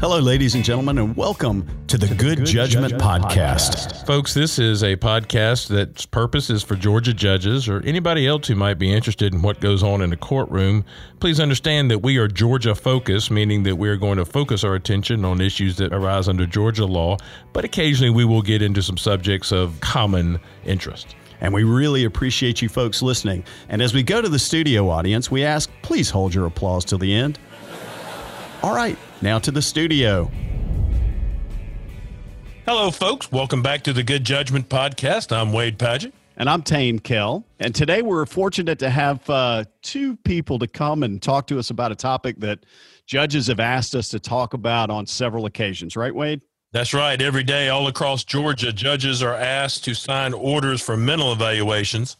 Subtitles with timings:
[0.00, 3.92] Hello, ladies and gentlemen, and welcome to the Good, Good Judgment, Judgment Podcast.
[3.92, 4.06] Podcast.
[4.06, 8.54] Folks, this is a podcast that's purpose is for Georgia judges or anybody else who
[8.54, 10.86] might be interested in what goes on in the courtroom.
[11.20, 14.74] Please understand that we are Georgia focused, meaning that we are going to focus our
[14.74, 17.18] attention on issues that arise under Georgia law,
[17.52, 21.14] but occasionally we will get into some subjects of common interest.
[21.42, 23.44] And we really appreciate you folks listening.
[23.68, 26.96] And as we go to the studio audience, we ask please hold your applause till
[26.96, 27.38] the end.
[28.62, 30.30] All right, now to the studio.
[32.66, 33.32] Hello, folks.
[33.32, 35.36] Welcome back to the Good Judgment Podcast.
[35.36, 36.12] I'm Wade Padgett.
[36.36, 37.44] And I'm Tain Kell.
[37.58, 41.70] And today we're fortunate to have uh, two people to come and talk to us
[41.70, 42.60] about a topic that
[43.06, 46.40] judges have asked us to talk about on several occasions, right, Wade?
[46.72, 47.20] That's right.
[47.20, 52.16] Every day, all across Georgia, judges are asked to sign orders for mental evaluations,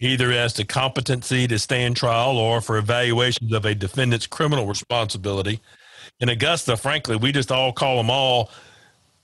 [0.00, 5.60] either as to competency to stand trial or for evaluations of a defendant's criminal responsibility
[6.20, 8.50] in Augusta, frankly, we just all call them all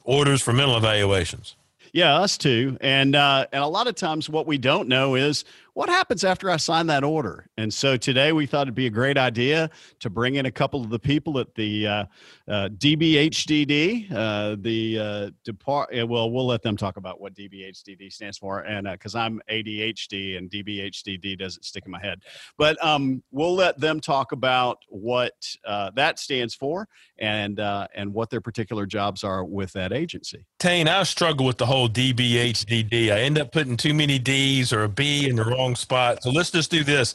[0.05, 1.55] orders for mental evaluations.
[1.93, 2.77] Yeah, us too.
[2.81, 5.45] And uh, and a lot of times, what we don't know is
[5.77, 7.51] what happens after I sign that order?
[7.59, 9.69] And so today we thought it'd be a great idea
[10.01, 12.05] to bring in a couple of the people at the uh,
[12.49, 15.91] uh, DBHDD, uh, the uh, depart.
[15.93, 20.39] Well, we'll let them talk about what DBHDD stands for, and because uh, I'm ADHD
[20.39, 22.21] and DBHDD doesn't stick in my head,
[22.57, 25.35] but um, we'll let them talk about what
[25.67, 26.89] uh, that stands for
[27.19, 27.61] and
[27.95, 30.47] and what their particular jobs are with that agency.
[30.59, 33.13] Tain, I struggle with the whole DBHDD.
[33.13, 36.23] I end up putting too many D's or a B in the wrong wrong spot.
[36.23, 37.15] So let's just do this.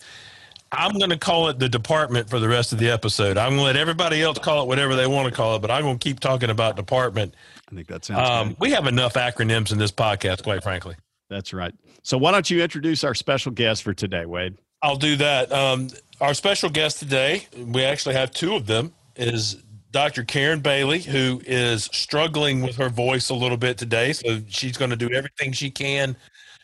[0.73, 3.37] I'm going to call it the department for the rest of the episode.
[3.37, 5.69] I'm going to let everybody else call it whatever they want to call it, but
[5.69, 7.35] I'm going to keep talking about department.
[7.69, 10.95] I think that sounds um, We have enough acronyms in this podcast, quite frankly.
[11.29, 11.73] That's right.
[12.03, 14.57] So why don't you introduce our special guest for today, Wade?
[14.81, 15.51] I'll do that.
[15.51, 15.89] Um,
[16.21, 20.23] our special guest today, we actually have two of them, is Dr.
[20.23, 24.13] Karen Bailey, who is struggling with her voice a little bit today.
[24.13, 26.15] So she's going to do everything she can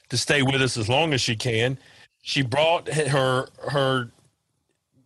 [0.09, 1.78] to stay with us as long as she can.
[2.22, 4.12] She brought her her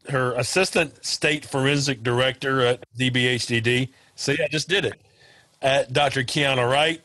[0.10, 3.90] her assistant state forensic director at DBHDD.
[4.16, 5.00] See, I just did it.
[5.62, 6.24] At Dr.
[6.24, 7.02] Kiana Wright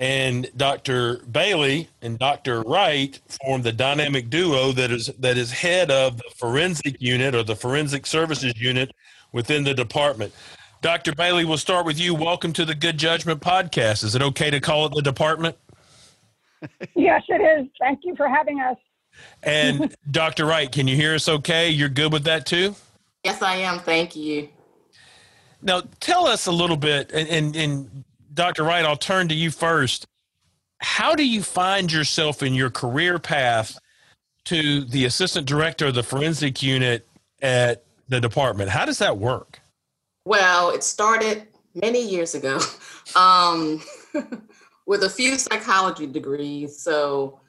[0.00, 1.18] and Dr.
[1.30, 2.62] Bailey and Dr.
[2.62, 7.42] Wright formed the dynamic duo that is that is head of the forensic unit or
[7.42, 8.92] the forensic services unit
[9.32, 10.32] within the department.
[10.80, 11.12] Dr.
[11.12, 12.14] Bailey, we'll start with you.
[12.14, 14.04] Welcome to the Good Judgment podcast.
[14.04, 15.56] Is it okay to call it the department?
[16.94, 17.68] Yes, it is.
[17.80, 18.76] Thank you for having us.
[19.42, 20.46] And Dr.
[20.46, 21.70] Wright, can you hear us okay?
[21.70, 22.74] You're good with that too?
[23.24, 23.80] Yes, I am.
[23.80, 24.48] Thank you.
[25.60, 28.62] Now, tell us a little bit, and, and, and Dr.
[28.62, 30.06] Wright, I'll turn to you first.
[30.80, 33.76] How do you find yourself in your career path
[34.44, 37.08] to the assistant director of the forensic unit
[37.42, 38.70] at the department?
[38.70, 39.60] How does that work?
[40.24, 42.60] Well, it started many years ago.
[43.16, 43.80] Um,
[44.88, 46.80] with a few psychology degrees.
[46.80, 47.40] So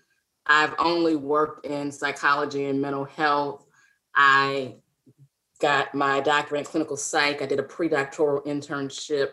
[0.46, 3.66] I've only worked in psychology and mental health.
[4.14, 4.76] I
[5.62, 7.42] got my doctorate in clinical psych.
[7.42, 9.30] I did a pre-doctoral internship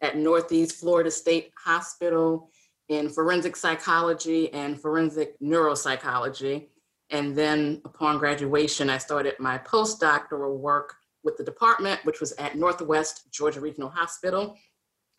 [0.00, 2.50] at Northeast Florida State Hospital
[2.88, 6.68] in forensic psychology and forensic neuropsychology.
[7.10, 10.94] And then upon graduation, I started my postdoctoral work
[11.24, 14.56] with the department, which was at Northwest Georgia Regional Hospital.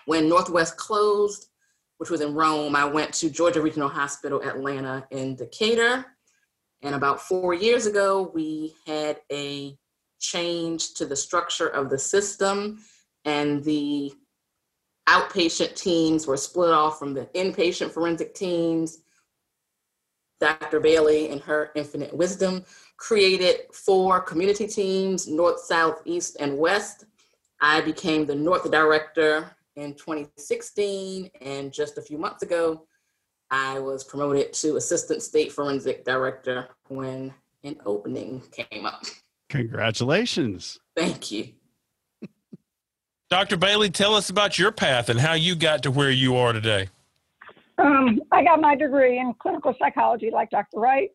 [0.06, 1.48] When Northwest closed,
[2.02, 6.04] which was in Rome, I went to Georgia Regional Hospital, Atlanta, in Decatur.
[6.82, 9.78] And about four years ago, we had a
[10.20, 12.80] change to the structure of the system,
[13.24, 14.12] and the
[15.08, 19.04] outpatient teams were split off from the inpatient forensic teams.
[20.40, 20.80] Dr.
[20.80, 22.66] Bailey, in her infinite wisdom,
[22.98, 27.06] created four community teams north, south, east, and west.
[27.62, 32.86] I became the North Director in 2016, and just a few months ago,
[33.50, 37.34] I was promoted to Assistant State Forensic Director when
[37.64, 39.04] an opening came up.
[39.50, 40.80] Congratulations.
[40.96, 41.50] Thank you.
[43.30, 43.58] Dr.
[43.58, 46.90] Bailey, tell us about your path and how you got to where you are today.
[47.78, 50.80] Um, I got my degree in clinical psychology, like Dr.
[50.80, 51.10] Wright,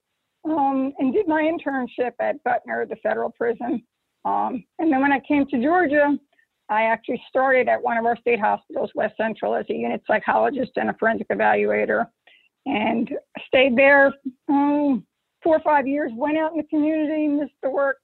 [0.45, 3.83] um, and did my internship at Butner, the federal prison.
[4.25, 6.19] Um, and then when I came to Georgia,
[6.69, 10.73] I actually started at one of our state hospitals, West Central, as a unit psychologist
[10.77, 12.07] and a forensic evaluator,
[12.67, 13.11] and
[13.47, 14.13] stayed there
[14.49, 15.07] um,
[15.43, 16.11] four or five years.
[16.15, 17.99] Went out in the community, missed the work,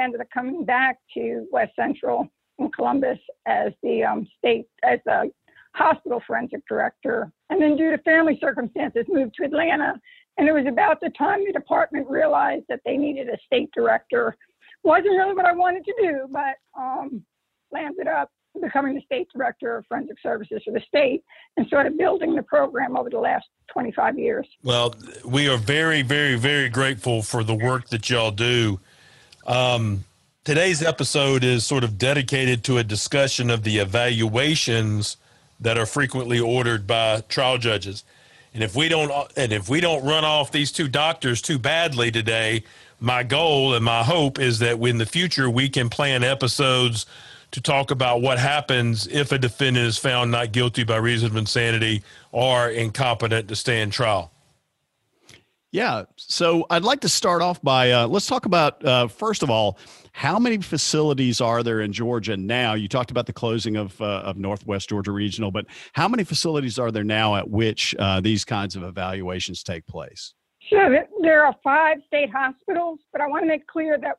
[0.00, 2.28] ended up coming back to West Central
[2.58, 5.30] in Columbus as the um, state as the
[5.74, 10.00] hospital forensic director, and then due to family circumstances, moved to Atlanta.
[10.38, 14.36] And it was about the time the department realized that they needed a state director.
[14.84, 17.22] Wasn't really what I wanted to do, but um,
[17.72, 18.30] landed up
[18.60, 21.22] becoming the state director of forensic services for the state
[21.56, 24.46] and sort of building the program over the last 25 years.
[24.62, 28.80] Well, we are very, very, very grateful for the work that y'all do.
[29.46, 30.04] Um,
[30.44, 35.16] today's episode is sort of dedicated to a discussion of the evaluations
[35.60, 38.04] that are frequently ordered by trial judges.
[38.52, 42.10] And if we don't and if we don't run off these two doctors too badly
[42.10, 42.64] today,
[43.00, 47.04] my goal and my hope is that in the future we can plan episodes
[47.56, 51.36] to talk about what happens if a defendant is found not guilty by reason of
[51.36, 54.30] insanity or incompetent to stand trial.
[55.72, 56.04] Yeah.
[56.16, 59.78] So I'd like to start off by uh, let's talk about, uh, first of all,
[60.12, 62.74] how many facilities are there in Georgia now?
[62.74, 65.64] You talked about the closing of, uh, of Northwest Georgia Regional, but
[65.94, 70.34] how many facilities are there now at which uh, these kinds of evaluations take place?
[70.58, 70.94] Sure.
[71.22, 74.18] There are five state hospitals, but I want to make clear that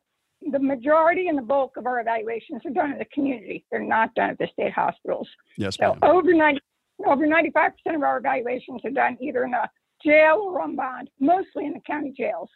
[0.51, 3.65] the majority and the bulk of our evaluations are done in the community.
[3.71, 5.27] They're not done at the state hospitals.
[5.57, 5.99] Yes, So ma'am.
[6.03, 6.61] over 90,
[7.05, 9.69] over 95% of our evaluations are done either in a
[10.03, 12.49] jail or on bond, mostly in the county jails.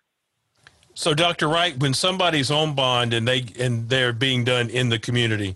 [0.93, 1.47] So, Dr.
[1.47, 5.55] Wright, when somebody's on bond and they and they're being done in the community,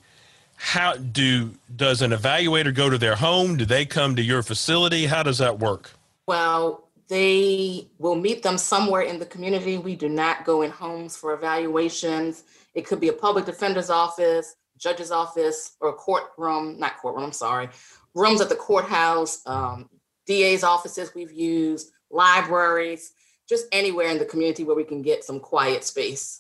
[0.55, 3.57] how do does an evaluator go to their home?
[3.57, 5.07] Do they come to your facility?
[5.07, 5.91] How does that work?
[6.25, 9.77] Well, they will meet them somewhere in the community.
[9.77, 12.43] We do not go in homes for evaluations.
[12.73, 17.31] It could be a public defender's office, judge's office, or a courtroom, not courtroom, I'm
[17.31, 17.69] sorry,
[18.13, 19.89] rooms at the courthouse, um,
[20.25, 23.13] DA's offices we've used, libraries,
[23.47, 26.39] just anywhere in the community where we can get some quiet space.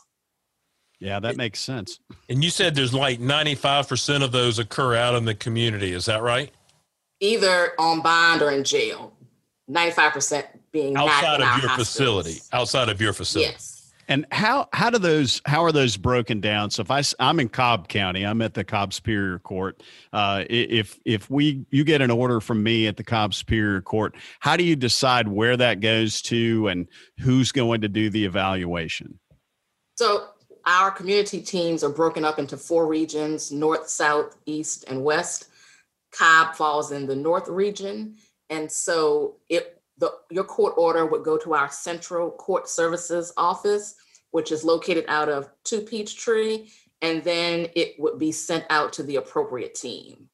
[0.99, 1.99] Yeah, that makes sense.
[2.29, 5.91] And you said there's like 95% of those occur out in the community.
[5.91, 6.51] Is that right?
[7.19, 9.13] Either on bond or in jail.
[9.69, 11.87] 95% being not Outside in of our your hospitals.
[11.87, 12.41] facility.
[12.53, 13.51] Outside of your facility.
[13.51, 13.75] Yes.
[14.07, 16.69] And how how do those how are those broken down?
[16.69, 19.81] So if i i'm in Cobb County, I'm at the Cobb Superior Court.
[20.13, 24.15] Uh, if if we you get an order from me at the Cobb Superior Court,
[24.39, 26.87] how do you decide where that goes to and
[27.19, 29.19] who's going to do the evaluation?
[29.95, 30.27] So
[30.65, 35.47] our community teams are broken up into four regions, north, south, east, and west.
[36.11, 38.17] Cobb falls in the north region.
[38.49, 43.95] And so it the your court order would go to our central court services office,
[44.31, 46.67] which is located out of two Peachtree,
[47.01, 50.29] and then it would be sent out to the appropriate team.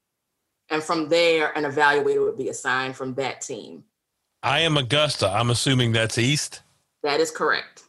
[0.69, 3.83] And from there, an evaluator would be assigned from that team.
[4.41, 5.29] I am Augusta.
[5.29, 6.61] I'm assuming that's east.
[7.03, 7.83] That is correct.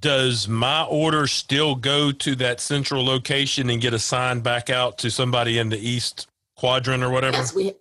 [0.00, 5.10] Does my order still go to that central location and get assigned back out to
[5.10, 7.36] somebody in the east quadrant or whatever?
[7.36, 7.74] Yes, we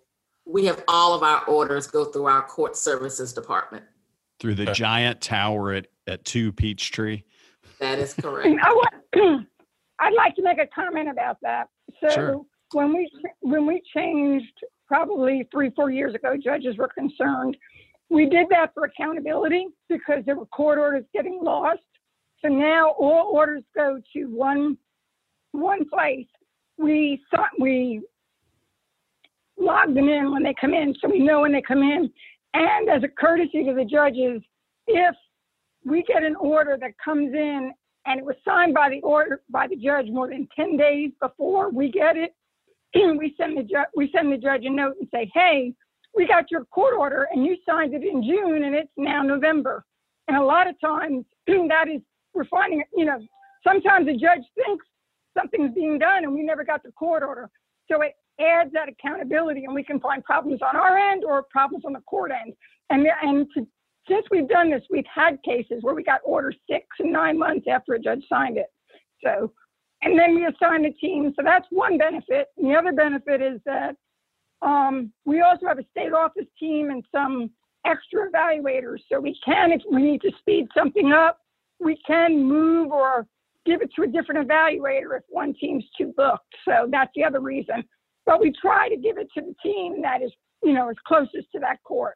[0.48, 3.84] we have all of our orders go through our court services department.
[4.40, 4.74] Through the Okay.
[4.74, 7.24] giant tower at at two Peachtree.
[7.80, 8.48] That is correct.
[8.64, 9.46] I want,
[10.00, 11.68] I'd like to make a comment about that.
[12.02, 12.42] So Sure.
[12.72, 13.12] when we
[13.42, 14.54] when we changed
[14.88, 17.58] probably three four years ago, judges were concerned.
[18.10, 21.82] We did that for accountability because there were court orders getting lost.
[22.42, 24.78] So now all orders go to one
[25.52, 26.28] one place.
[26.78, 28.02] We saw, we
[29.59, 32.12] log them in when they come in, so we know when they come in.
[32.54, 34.42] And as a courtesy to the judges,
[34.88, 35.15] if
[35.86, 37.74] we get an order that comes in
[38.06, 41.70] and it was signed by the order by the judge more than 10 days before
[41.70, 42.34] we get it
[43.17, 45.74] we send the judge we send the judge a note and say hey
[46.15, 49.84] we got your court order and you signed it in june and it's now november
[50.27, 52.01] and a lot of times that is
[52.34, 53.20] we're finding you know
[53.65, 54.86] sometimes the judge thinks
[55.38, 57.50] something's being done and we never got the court order
[57.89, 61.84] so it adds that accountability and we can find problems on our end or problems
[61.86, 62.53] on the court end
[62.89, 63.67] and and to
[64.10, 67.67] since we've done this, we've had cases where we got orders six and nine months
[67.70, 68.67] after a judge signed it.
[69.24, 69.51] So,
[70.01, 71.34] and then we assign a team.
[71.36, 72.48] So that's one benefit.
[72.58, 73.96] And the other benefit is that
[74.62, 77.50] um, we also have a state office team and some
[77.86, 79.00] extra evaluators.
[79.12, 81.39] So we can, if we need to speed something up,
[81.79, 83.27] we can move or
[83.65, 86.56] give it to a different evaluator if one team's too booked.
[86.65, 87.84] So that's the other reason.
[88.27, 90.31] But we try to give it to the team that is,
[90.62, 92.15] you know, is closest to that court.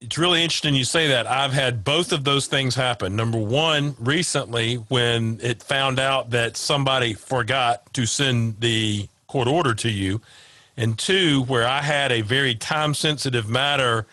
[0.00, 1.26] it's really interesting you say that.
[1.26, 3.16] I've had both of those things happen.
[3.16, 9.74] Number one, recently, when it found out that somebody forgot to send the court order
[9.74, 10.20] to you,
[10.76, 14.06] and two, where I had a very time sensitive matter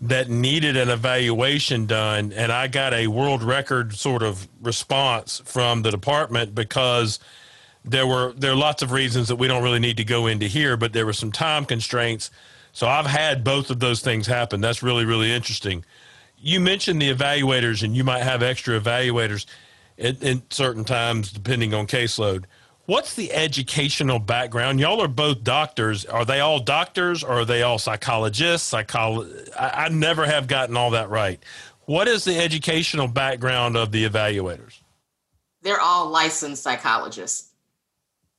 [0.00, 5.82] that needed an evaluation done, and I got a world record sort of response from
[5.82, 7.18] the department because
[7.86, 10.46] there were there are lots of reasons that we don't really need to go into
[10.46, 12.30] here, but there were some time constraints.
[12.72, 14.60] So I've had both of those things happen.
[14.60, 15.84] That's really really interesting.
[16.38, 19.46] You mentioned the evaluators, and you might have extra evaluators
[19.98, 22.44] at, at certain times depending on caseload.
[22.86, 24.78] What's the educational background?
[24.78, 26.04] Y'all are both doctors.
[26.04, 28.72] Are they all doctors or are they all psychologists?
[28.72, 31.42] Psycholo- I, I never have gotten all that right.
[31.86, 34.80] What is the educational background of the evaluators?
[35.62, 37.50] They're all licensed psychologists.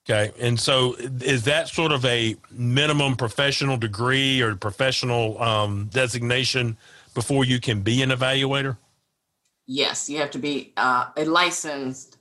[0.10, 0.32] Okay.
[0.40, 6.78] And so is that sort of a minimum professional degree or professional um, designation
[7.14, 8.78] before you can be an evaluator?
[9.66, 12.20] Yes, you have to be uh, a licensed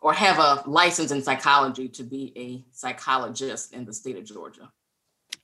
[0.00, 4.70] or have a license in psychology to be a psychologist in the state of Georgia.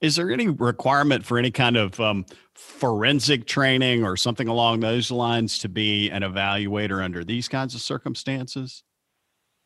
[0.00, 2.24] Is there any requirement for any kind of um,
[2.54, 7.82] forensic training or something along those lines to be an evaluator under these kinds of
[7.82, 8.84] circumstances?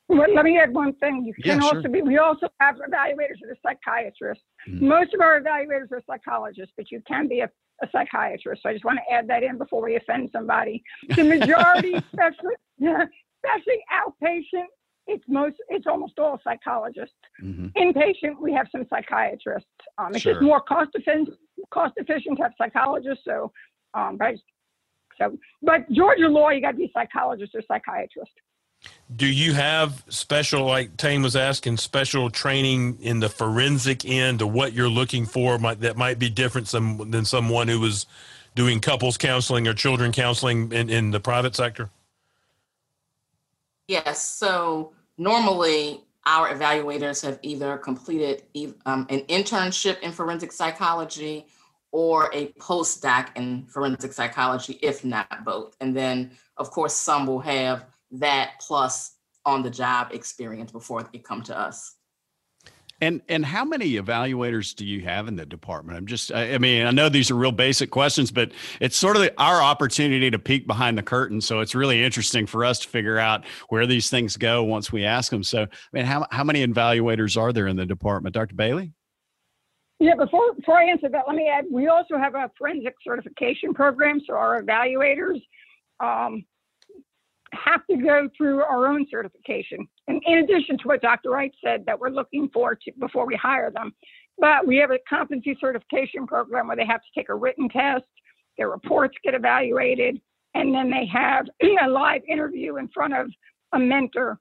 [0.08, 1.24] Well, let me add one thing.
[1.24, 1.90] You can Yeah, also sure.
[1.90, 4.44] be, we also have evaluators that are psychiatrists.
[4.66, 4.80] Mhm.
[4.82, 7.50] Most of our evaluators are psychologists, but you can be a,
[7.82, 8.62] a psychiatrist.
[8.62, 10.82] So I just want to add that in before we offend somebody.
[11.14, 14.66] The majority, especially, especially outpatient,
[15.06, 17.14] it's most, it's almost all psychologists.
[17.42, 17.72] Mhm.
[17.74, 19.68] Inpatient, we have some psychiatrists.
[19.98, 20.32] Um, it's Sure.
[20.34, 21.28] just more cost efficient,
[21.70, 23.24] cost efficient to have psychologists.
[23.26, 23.52] So,
[23.92, 24.34] um, but,
[25.18, 28.32] so, but Georgia law, you got to be a psychologist or psychiatrist.
[29.14, 34.52] Do you have special, like Tain was asking, special training in the forensic end of
[34.52, 38.06] what you're looking for might, that might be different some, than someone who was
[38.54, 41.88] doing couples counseling or children counseling in, in the private sector?
[43.86, 48.42] Yes, so normally our evaluators have either completed
[48.84, 51.46] um, an internship in forensic psychology
[51.90, 55.74] or a postdoc in forensic psychology, if not both.
[55.80, 61.18] And then, of course, some will have that plus on the job experience before they
[61.18, 61.94] come to us.
[63.00, 65.96] And and how many evaluators do you have in the department?
[65.96, 68.50] I'm just I, I mean I know these are real basic questions, but
[68.80, 71.40] it's sort of our opportunity to peek behind the curtain.
[71.40, 75.04] So it's really interesting for us to figure out where these things go once we
[75.04, 75.44] ask them.
[75.44, 78.56] So I mean, how how many evaluators are there in the department, Dr.
[78.56, 78.92] Bailey?
[80.00, 83.74] Yeah, before before I answer that, let me add we also have a forensic certification
[83.74, 84.20] program.
[84.26, 85.40] So our evaluators
[86.00, 86.44] um,
[87.52, 89.88] have to go through our own certification.
[90.06, 91.30] And in addition to what Dr.
[91.30, 93.92] Wright said that we're looking for to, before we hire them.
[94.38, 98.04] But we have a competency certification program where they have to take a written test,
[98.56, 100.20] their reports get evaluated,
[100.54, 101.46] and then they have
[101.82, 103.28] a live interview in front of
[103.72, 104.38] a mentor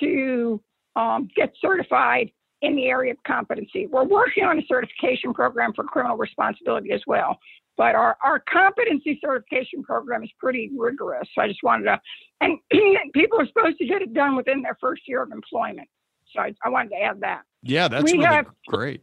[0.00, 0.60] to
[0.96, 2.30] um, get certified
[2.62, 3.86] in the area of competency.
[3.86, 7.38] We're working on a certification program for criminal responsibility as well.
[7.78, 11.28] But our, our competency certification program is pretty rigorous.
[11.34, 12.00] So I just wanted to,
[12.40, 12.58] and
[13.14, 15.88] people are supposed to get it done within their first year of employment.
[16.34, 17.42] So I, I wanted to add that.
[17.62, 19.02] Yeah, that's We really have- great.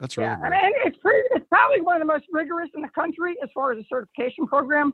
[0.00, 0.52] That's really Yeah, great.
[0.52, 3.72] and it's pretty, it's probably one of the most rigorous in the country as far
[3.72, 4.92] as a certification program.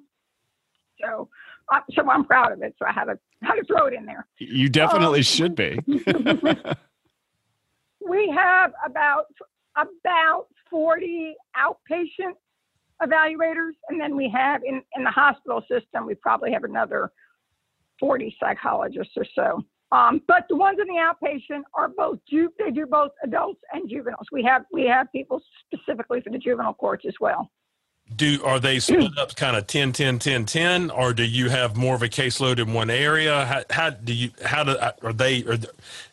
[1.00, 1.28] So,
[1.72, 2.74] uh, so I'm proud of it.
[2.78, 4.26] So I had to, had to throw it in there.
[4.38, 5.78] You definitely should be.
[8.08, 9.24] we have about
[9.76, 12.34] about 40 outpatient
[13.02, 17.12] evaluators and then we have in, in the hospital system we probably have another
[18.00, 19.64] 40 psychologists or so.
[19.92, 23.88] Um, but the ones in the outpatient are both ju- they do both adults and
[23.88, 24.26] juveniles.
[24.32, 27.50] We have we have people specifically for the juvenile courts as well.
[28.16, 31.76] Do are they split up kind of 10 10 10 10 or do you have
[31.76, 33.44] more of a caseload in one area?
[33.44, 35.58] How, how do you how do are they or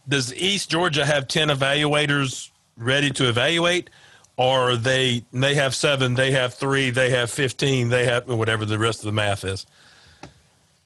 [0.07, 3.89] does East Georgia have 10 evaluators ready to evaluate
[4.39, 8.79] or they they have 7, they have 3, they have 15, they have whatever the
[8.79, 9.65] rest of the math is?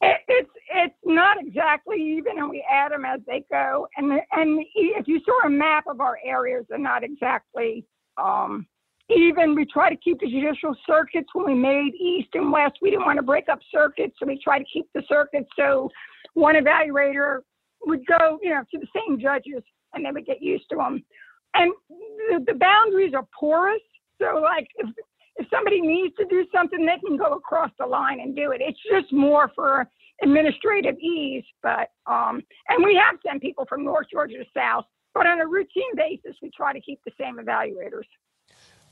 [0.02, 3.88] it's it's not exactly even, and we add them as they go.
[3.96, 7.86] And and if you saw a map of our areas, they're not exactly
[8.18, 8.66] um,
[9.10, 9.54] even.
[9.54, 12.80] We try to keep the judicial circuits when we made east and west.
[12.82, 15.90] We didn't want to break up circuits, so we try to keep the circuits so
[16.34, 17.42] one evaluator
[17.86, 19.62] would go, you know, to the same judges,
[19.94, 21.04] and they would get used to them.
[21.54, 21.72] And
[22.30, 23.82] the, the boundaries are porous,
[24.20, 24.90] so like if
[25.36, 28.62] if somebody needs to do something, they can go across the line and do it.
[28.62, 29.90] It's just more for
[30.22, 31.44] administrative ease.
[31.62, 35.48] But um, and we have sent people from North Georgia to South, but on a
[35.48, 38.06] routine basis, we try to keep the same evaluators.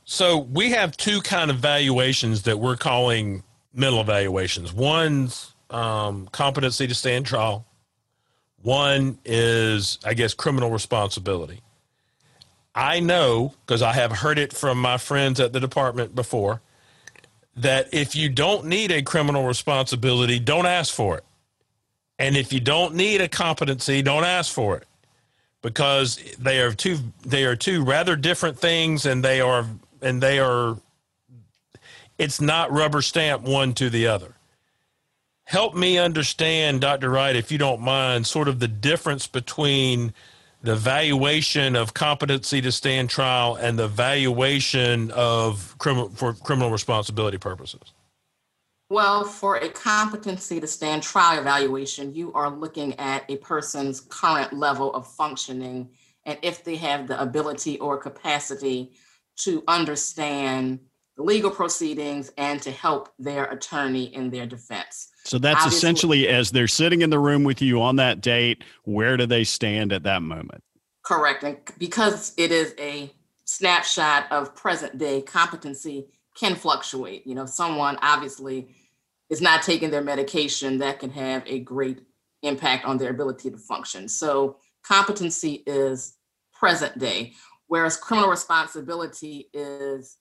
[0.04, 4.72] So we have two kind of valuations that we're calling mental evaluations.
[4.72, 7.66] One's um, competency to stand trial.
[8.62, 11.60] One is, I guess, criminal responsibility.
[12.74, 16.60] I know because I have heard it from my friends at the department before
[17.56, 21.24] that if you don't need a criminal responsibility, don't ask for it.
[22.18, 24.86] And if you don't need a competency, don't ask for it
[25.62, 29.64] because they are two they are two rather different things and they are
[30.02, 30.76] and they are
[32.18, 34.34] it's not rubber stamp one to the other
[35.44, 40.12] help me understand dr wright if you don't mind sort of the difference between
[40.62, 47.38] the valuation of competency to stand trial and the valuation of criminal for criminal responsibility
[47.38, 47.92] purposes?
[48.88, 54.52] Well, for a competency to stand trial evaluation, you are looking at a person's current
[54.52, 55.88] level of functioning
[56.24, 58.92] and if they have the ability or capacity
[59.38, 60.78] to understand
[61.16, 65.08] the legal proceedings and to help their attorney in their defense.
[65.24, 68.64] So that's Obviously- essentially as they're sitting in the room with you on that date,
[68.84, 70.62] where do they stand at that moment?
[71.04, 71.42] Correct.
[71.42, 73.12] And because it is a
[73.44, 77.26] snapshot of present day competency can fluctuate.
[77.26, 78.68] You know, someone obviously
[79.28, 82.00] is not taking their medication, that can have a great
[82.42, 84.08] impact on their ability to function.
[84.08, 86.16] So competency is
[86.52, 87.32] present day,
[87.66, 90.16] whereas criminal responsibility is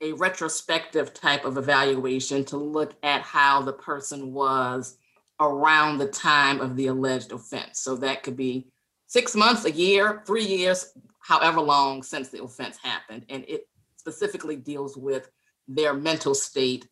[0.00, 4.96] a retrospective type of evaluation to look at how the person was
[5.40, 7.80] around the time of the alleged offense.
[7.80, 8.68] So that could be
[9.06, 13.24] six months, a year, three years, however long since the offense happened.
[13.28, 15.30] And it specifically deals with
[15.66, 16.88] their mental state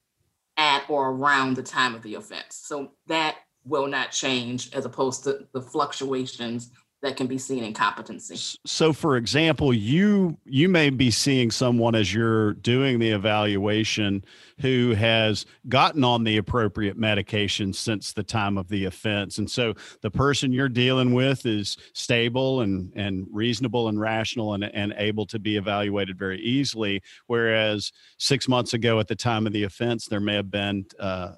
[0.57, 2.61] at or around the time of the offense.
[2.63, 6.71] So that will not change as opposed to the fluctuations
[7.07, 8.59] that can be seen in competency.
[8.67, 14.25] So for example, you you may be seeing someone as you're doing the evaluation
[14.61, 19.39] who has gotten on the appropriate medication since the time of the offense.
[19.39, 24.65] And so the person you're dealing with is stable and and reasonable and rational and,
[24.65, 27.03] and able to be evaluated very easily.
[27.29, 31.35] Whereas six months ago at the time of the offense, there may have been uh,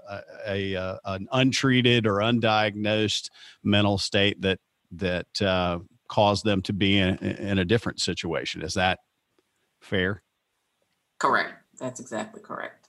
[0.46, 3.28] a, a an untreated or undiagnosed
[3.62, 4.58] mental state that
[4.92, 5.78] that uh,
[6.08, 8.62] caused them to be in, in a different situation.
[8.62, 8.98] Is that
[9.80, 10.22] fair?
[11.18, 11.52] Correct.
[11.78, 12.88] That's exactly correct.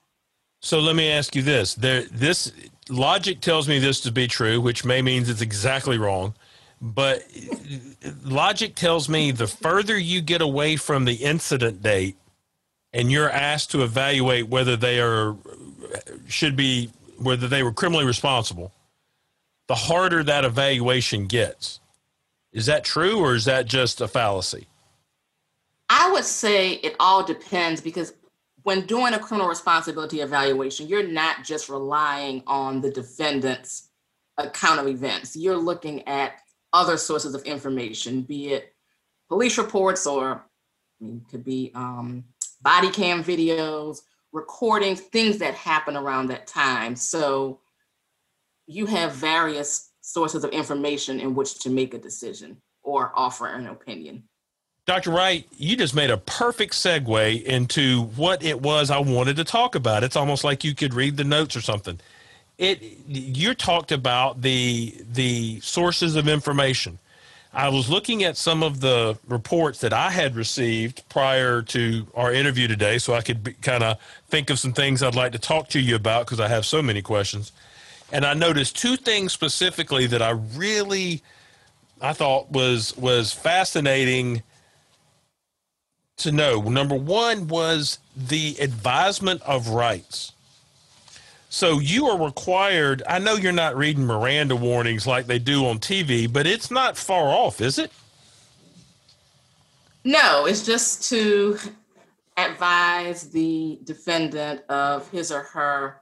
[0.61, 2.51] So let me ask you this: there, this
[2.89, 6.33] logic tells me this to be true, which may means it's exactly wrong.
[6.81, 7.25] But
[8.23, 12.17] logic tells me the further you get away from the incident date,
[12.93, 15.35] and you're asked to evaluate whether they are
[16.27, 18.71] should be whether they were criminally responsible,
[19.67, 21.79] the harder that evaluation gets.
[22.51, 24.67] Is that true, or is that just a fallacy?
[25.89, 28.13] I would say it all depends because
[28.63, 33.89] when doing a criminal responsibility evaluation, you're not just relying on the defendant's
[34.37, 35.35] account of events.
[35.35, 36.39] You're looking at
[36.73, 38.73] other sources of information, be it
[39.27, 40.45] police reports or
[41.01, 42.25] I mean, could be um,
[42.61, 46.95] body cam videos, recordings, things that happen around that time.
[46.95, 47.59] So
[48.67, 53.67] you have various sources of information in which to make a decision or offer an
[53.67, 54.23] opinion.
[54.85, 55.11] Dr.
[55.11, 59.75] Wright, you just made a perfect segue into what it was I wanted to talk
[59.75, 60.03] about.
[60.03, 61.99] It's almost like you could read the notes or something.
[62.57, 66.97] It you talked about the the sources of information.
[67.53, 72.33] I was looking at some of the reports that I had received prior to our
[72.33, 75.69] interview today, so I could kind of think of some things I'd like to talk
[75.69, 77.51] to you about because I have so many questions.
[78.11, 81.21] And I noticed two things specifically that I really
[82.01, 84.43] I thought was was fascinating
[86.17, 86.61] to know.
[86.61, 90.33] Number one was the advisement of rights.
[91.49, 93.01] So you are required.
[93.07, 96.95] I know you're not reading Miranda warnings like they do on TV, but it's not
[96.95, 97.91] far off, is it?
[100.03, 101.57] No, it's just to
[102.37, 105.98] advise the defendant of his or her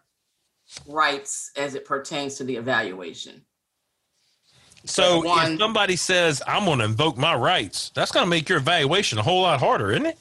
[0.88, 3.42] rights as it pertains to the evaluation.
[4.86, 8.48] So One- if somebody says, I'm going to invoke my rights, that's going to make
[8.48, 10.18] your evaluation a whole lot harder, isn't it?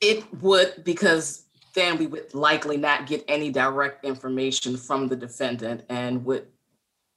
[0.00, 5.84] It would, because then we would likely not get any direct information from the defendant
[5.88, 6.46] and would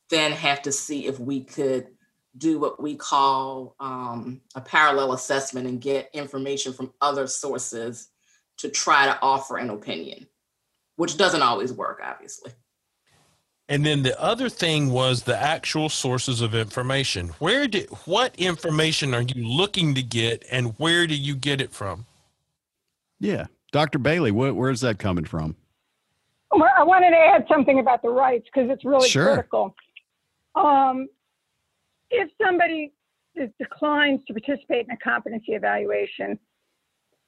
[0.09, 1.87] then have to see if we could
[2.37, 8.09] do what we call um, a parallel assessment and get information from other sources
[8.57, 10.27] to try to offer an opinion,
[10.95, 12.51] which doesn't always work, obviously.
[13.67, 17.29] And then the other thing was the actual sources of information.
[17.39, 21.71] Where did what information are you looking to get and where do you get it
[21.71, 22.05] from?
[23.19, 23.45] Yeah.
[23.71, 23.97] Dr.
[23.97, 25.55] Bailey, wh- where's that coming from?
[26.51, 29.33] Well, I wanted to add something about the rights because it's really Sure.
[29.33, 29.75] critical.
[30.53, 31.07] Um,
[32.11, 32.93] if somebody
[33.59, 36.37] declines to participate in a competency evaluation,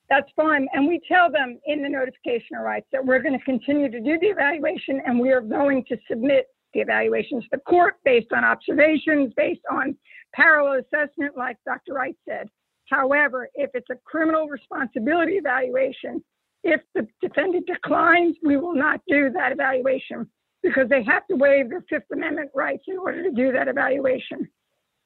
[0.10, 0.68] that's fine.
[0.74, 4.00] And we tell them in the notification of rights that we're going to continue to
[4.00, 8.32] do the evaluation and we are going to submit the evaluation to the court based
[8.34, 9.96] on observations, based on
[10.34, 11.94] parallel assessment, like Dr.
[11.94, 12.48] Wright said.
[12.90, 16.24] However, if it's a criminal responsibility evaluation,
[16.64, 20.30] if the defendant declines, we will not do that evaluation
[20.64, 24.48] because they have to waive their Fifth Amendment rights in order to do that evaluation.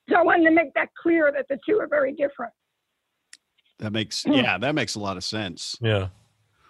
[0.10, 2.54] So I wanted to make that clear that the two are very different.
[3.82, 4.34] That makes Hmm.
[4.34, 5.78] yeah, that makes a lot of sense.
[5.82, 6.08] Yeah.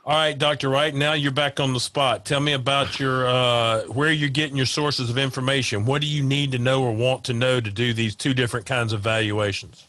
[0.04, 0.70] All right, Dr.
[0.70, 2.26] Wright, now you're back on the spot.
[2.26, 5.86] Tell me about your uh, where you're getting your sources of information.
[5.86, 8.66] What do you need to know or want to know to do these two different
[8.66, 9.86] kinds of valuations?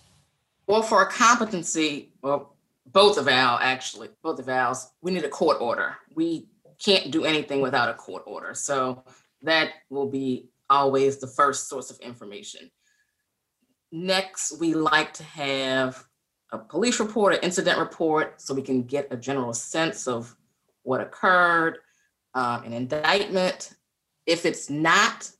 [0.67, 2.57] Well, for a competency, well,
[2.87, 5.97] both of our actually, both of ours, we need a court order.
[6.15, 6.47] We
[6.85, 8.53] can't do anything without a court order.
[8.55, 9.05] So
[9.43, 12.71] that will be always the first source of information.
[13.91, 16.05] Next, we like to have
[16.53, 20.37] a police report, an incident report, so we can get a general sense of
[20.83, 21.79] what occurred,
[22.35, 23.75] um, an indictment.
[24.27, 25.31] If it's not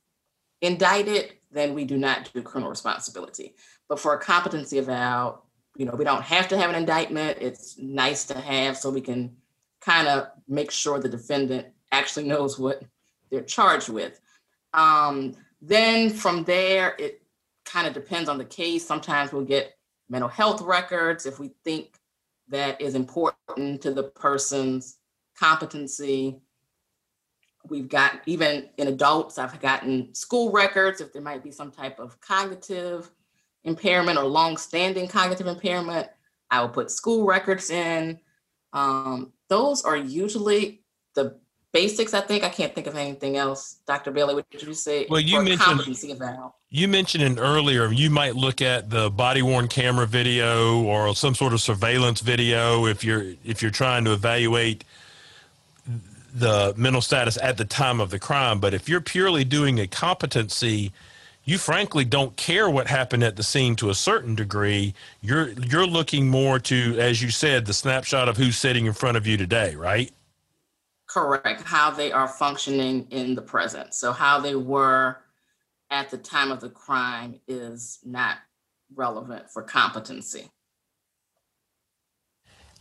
[0.61, 3.55] indicted, then we do not do criminal responsibility.
[3.87, 5.45] But for a competency eval,
[5.77, 7.37] you know, we don't have to have an indictment.
[7.39, 9.35] It's nice to have so we can
[9.81, 12.83] kind of make sure the defendant actually knows what
[13.29, 14.19] they're charged with.
[14.73, 17.21] Um, then from there, it
[17.65, 18.85] kind of depends on the case.
[18.85, 19.77] Sometimes we'll get
[20.09, 21.99] mental health records if we think
[22.49, 24.97] that is important to the person's
[25.37, 26.39] competency.
[27.69, 31.99] We've got, even in adults, I've gotten school records if there might be some type
[31.99, 33.09] of cognitive
[33.63, 36.09] impairment or long-standing cognitive impairment.
[36.51, 38.19] I will put school records in.
[38.73, 40.83] Um, those are usually
[41.15, 41.39] the
[41.73, 42.43] basics, I think.
[42.43, 43.77] I can't think of anything else.
[43.85, 44.11] Dr.
[44.11, 45.07] Bailey, what did you say?
[45.09, 45.81] Well, you mentioned-
[46.69, 51.35] You mentioned it earlier, you might look at the body worn camera video or some
[51.35, 54.83] sort of surveillance video if you're if you're trying to evaluate
[56.33, 58.59] the mental status at the time of the crime.
[58.59, 60.91] But if you're purely doing a competency,
[61.45, 64.95] you frankly don't care what happened at the scene to a certain degree.
[65.21, 69.15] You're you're looking more to, as you said, the snapshot of who's sitting in front
[69.17, 70.11] of you today, right?
[71.13, 71.61] Correct.
[71.61, 73.93] How they are functioning in the present.
[73.93, 75.17] So how they were
[75.91, 78.37] at the time of the crime is not
[78.95, 80.49] relevant for competency.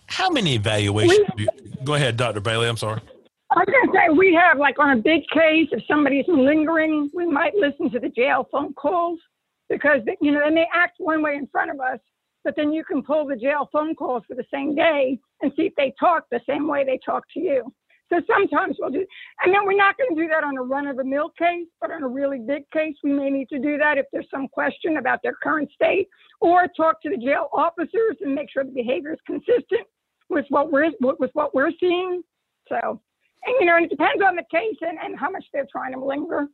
[0.06, 1.28] How many evaluations?
[1.36, 1.50] do you-
[1.84, 2.40] go ahead, Dr.
[2.40, 2.68] Bailey.
[2.68, 3.02] I'm sorry.
[3.50, 7.10] I was going to say, we have, like, on a big case, if somebody's lingering,
[7.12, 9.20] we might listen to the jail phone calls
[9.68, 11.98] because, you know, they may act one way in front of us,
[12.44, 15.66] but then you can pull the jail phone calls for the same day and see
[15.66, 17.70] if they talk the same way they talk to you.
[18.12, 19.06] So sometimes we'll do,
[19.42, 21.66] and then we're not going to do that on a run of the mill case,
[21.80, 24.48] but on a really big case, we may need to do that if there's some
[24.48, 26.08] question about their current state
[26.40, 29.86] or talk to the jail officers and make sure the behavior is consistent
[30.28, 32.22] with what we're, with what we're seeing.
[32.68, 33.00] So,
[33.44, 36.04] and you know, it depends on the case and, and how much they're trying to
[36.04, 36.48] linger.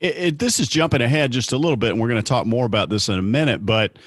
[0.00, 2.44] It, it, this is jumping ahead just a little bit, and we're going to talk
[2.44, 3.64] more about this in a minute.
[3.64, 3.98] But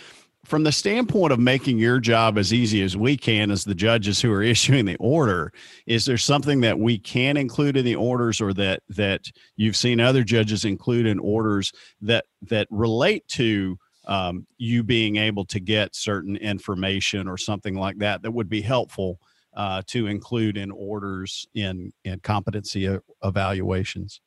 [0.49, 4.19] from the standpoint of making your job as easy as we can as the judges
[4.19, 5.53] who are issuing the order,
[5.85, 9.99] is there something that we can include in the orders, or that that you've seen
[9.99, 15.95] other judges include in orders that that relate to um, you being able to get
[15.95, 19.19] certain information or something like that that would be helpful
[19.53, 24.19] uh, to include in orders in in competency evaluations?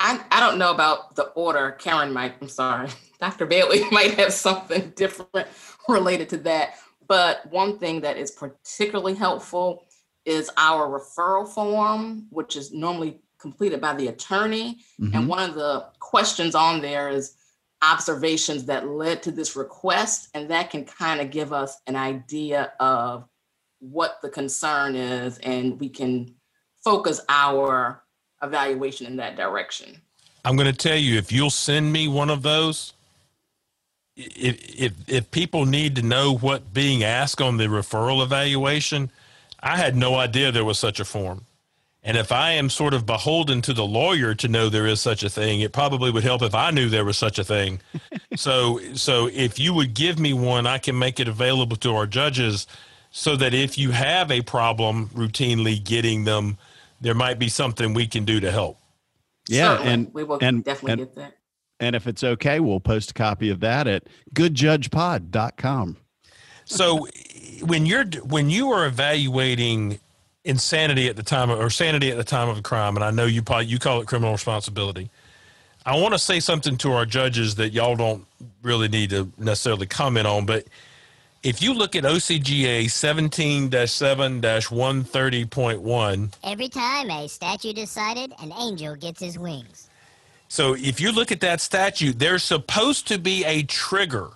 [0.00, 1.72] I, I don't know about the order.
[1.72, 2.88] Karen might, I'm sorry,
[3.20, 3.46] Dr.
[3.46, 5.48] Bailey might have something different
[5.88, 6.74] related to that.
[7.06, 9.86] But one thing that is particularly helpful
[10.24, 14.80] is our referral form, which is normally completed by the attorney.
[15.00, 15.14] Mhm.
[15.14, 17.34] And one of the questions on there is
[17.82, 20.28] observations that led to this request.
[20.34, 23.26] And that can kind of give us an idea of
[23.80, 26.34] what the concern is, and we can
[26.84, 28.02] focus our
[28.42, 30.00] evaluation in that direction.
[30.44, 32.92] I'm going to tell you if you'll send me one of those.
[34.16, 39.10] If if if people need to know what being asked on the referral evaluation,
[39.60, 41.44] I had no idea there was such a form.
[42.02, 45.22] And if I am sort of beholden to the lawyer to know there is such
[45.22, 47.80] a thing, it probably would help if I knew there was such a thing.
[48.36, 52.06] so so if you would give me one, I can make it available to our
[52.06, 52.66] judges
[53.10, 56.58] so that if you have a problem routinely getting them,
[57.00, 58.78] there might be something we can do to help.
[59.48, 59.92] Yeah, Certainly.
[59.92, 61.34] and we will and- definitely and- get that.
[61.80, 64.02] And if it's okay, we'll post a copy of that at
[64.34, 65.96] goodjudgepod.com.
[66.64, 67.06] So
[67.62, 70.00] when you're when you are evaluating
[70.44, 73.10] insanity at the time of, or sanity at the time of a crime, and I
[73.10, 75.10] know you probably you call it criminal responsibility.
[75.86, 78.26] I want to say something to our judges that y'all don't
[78.62, 80.66] really need to necessarily comment on, but
[81.42, 88.52] if you look at OCGA 17 7 130.1, Every time a statute is cited, an
[88.58, 89.88] angel gets his wings.
[90.48, 94.30] So if you look at that statute, there's supposed to be a trigger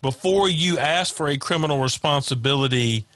[0.00, 3.06] before you ask for a criminal responsibility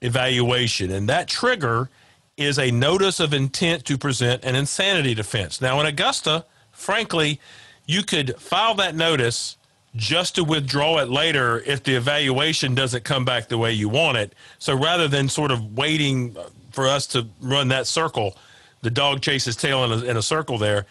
[0.00, 0.92] evaluation.
[0.92, 1.90] And that trigger
[2.36, 5.60] is a notice of intent to present an insanity defense.
[5.60, 7.40] Now, in Augusta, frankly,
[7.86, 9.57] you could file that notice
[9.98, 14.16] just to withdraw it later if the evaluation doesn't come back the way you want
[14.16, 14.32] it.
[14.58, 16.36] So rather than sort of waiting
[16.70, 18.36] for us to run that circle,
[18.80, 20.86] the dog chases tail in a, in a circle there,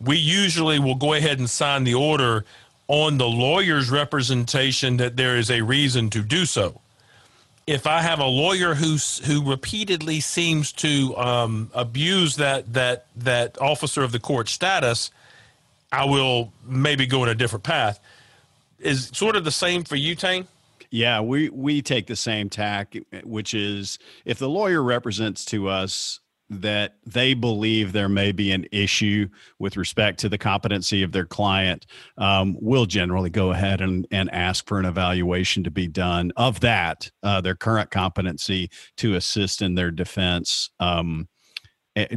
[0.00, 2.44] we usually will go ahead and sign the order
[2.86, 6.80] on the lawyer's representation that there is a reason to do so.
[7.66, 13.60] If I have a lawyer who who repeatedly seems to um, abuse that that that
[13.60, 15.10] officer of the court status,
[15.92, 18.00] I will maybe go in a different path.
[18.82, 20.46] Is sort of the same for you, Tain?
[20.90, 26.20] Yeah, we we take the same tack, which is if the lawyer represents to us
[26.50, 29.26] that they believe there may be an issue
[29.58, 31.86] with respect to the competency of their client,
[32.18, 36.60] um, we'll generally go ahead and, and ask for an evaluation to be done of
[36.60, 38.68] that, uh, their current competency
[38.98, 40.70] to assist in their defense.
[40.78, 41.28] Um,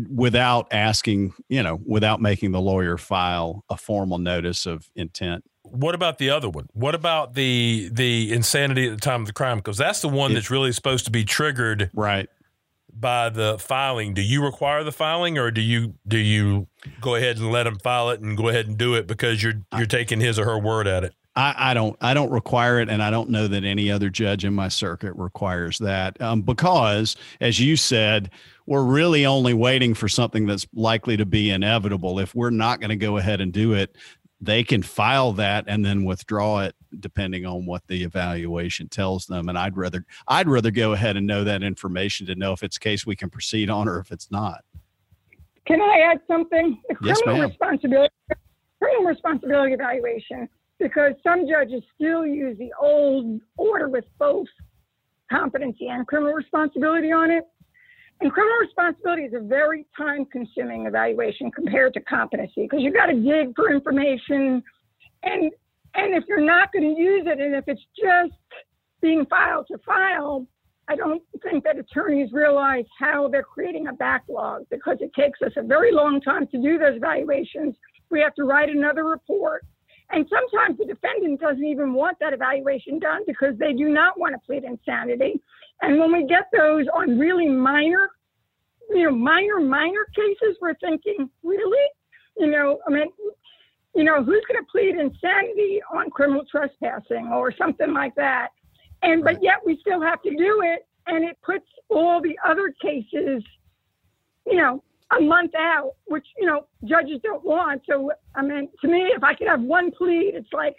[0.10, 5.44] without asking, you know, without making the lawyer file a formal notice of intent.
[5.72, 6.68] What about the other one?
[6.74, 9.58] What about the the insanity at the time of the crime?
[9.58, 12.30] Because that's the one that's really supposed to be triggered, right?
[12.98, 14.14] By the filing.
[14.14, 16.68] Do you require the filing, or do you do you
[17.02, 19.62] go ahead and let him file it and go ahead and do it because you're
[19.78, 21.14] you're taking his or her word at it?
[21.38, 24.46] I, I, don't I don't require it, and I don't know that any other judge
[24.46, 28.30] in my circuit requires that um, because, as you said,
[28.66, 32.20] we're really only waiting for something that's likely to be inevitable.
[32.20, 33.98] If we're not going to go ahead and do it,
[34.46, 39.50] they can file that and then withdraw it depending on what the evaluation tells them.
[39.50, 42.78] And I'd rather I'd rather go ahead and know that information to know if it's
[42.78, 44.64] a case we can proceed on or if it's not.
[45.66, 46.80] Can I add something?
[46.90, 47.50] The criminal yes, ma'am.
[47.50, 48.14] responsibility
[48.80, 50.48] criminal responsibility evaluation
[50.80, 54.48] because some judges still use the old order with both
[55.32, 57.46] competency and criminal responsibility on it.
[58.22, 63.08] And criminal responsibility is a very time consuming evaluation compared to competency because you've got
[63.08, 64.64] to dig for information.
[65.24, 65.52] And,
[65.96, 68.34] and if you're not going to use it, and if it's just
[69.02, 70.48] being filed to file,
[70.88, 75.52] I don't think that attorneys realize how they're creating a backlog because it takes us
[75.58, 77.76] a very long time to do those evaluations.
[78.12, 79.66] We have to write another report.
[80.12, 84.34] And sometimes the defendant doesn't even want that evaluation done because they do not want
[84.34, 85.42] to plead insanity.
[85.82, 88.10] And when we get those on really minor,
[88.90, 91.88] you know, minor, minor cases, we're thinking, really?
[92.38, 93.08] You know, I mean,
[93.96, 98.50] you know, who's going to plead insanity on criminal trespassing or something like that?
[99.02, 100.86] And, but yet we still have to do it.
[101.08, 103.44] And it puts all the other cases,
[104.46, 107.82] you know, a month out, which, you know, judges don't want.
[107.90, 110.76] So, I mean, to me, if I could have one plea, it's like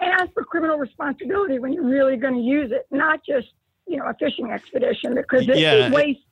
[0.00, 3.48] ask for criminal responsibility when you're really going to use it, not just,
[3.86, 5.86] you know, a fishing expedition because it, yeah.
[5.86, 6.24] it wastes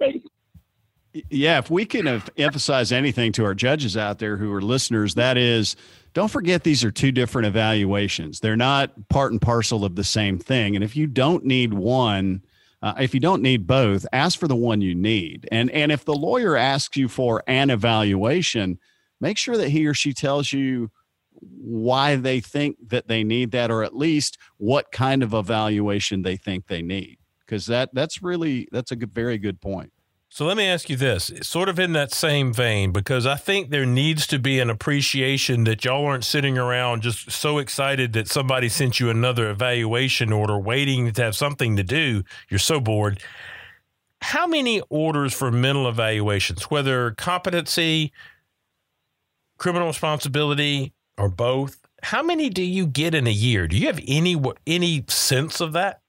[1.31, 5.37] yeah, if we can emphasize anything to our judges out there who are listeners, that
[5.37, 5.77] is
[6.13, 8.41] don't forget these are two different evaluations.
[8.41, 10.75] They're not part and parcel of the same thing.
[10.75, 12.43] And if you don't need one,
[12.85, 15.49] uh, if you don't need both, ask for the one you need.
[15.51, 18.79] And and if the lawyer asks you for an evaluation,
[19.23, 20.91] make sure that he or she tells you
[21.33, 26.37] why they think that they need that, or at least what kind of evaluation they
[26.37, 27.17] think they need.
[27.41, 29.94] Because that that's really that's a good, very good point.
[30.35, 33.71] So let me ask you this, sort of in that same vein, because I think
[33.71, 38.27] there needs to be an appreciation that y'all aren't sitting around just so excited that
[38.27, 42.25] somebody sent you another evaluation order waiting to have something to do.
[42.49, 43.21] You're so bored.
[44.23, 48.13] How many orders for mental evaluations, whether competency,
[49.57, 53.69] criminal responsibility, or both, how many do you get in a year?
[53.69, 54.35] Do you have any
[54.67, 56.01] any sense of that?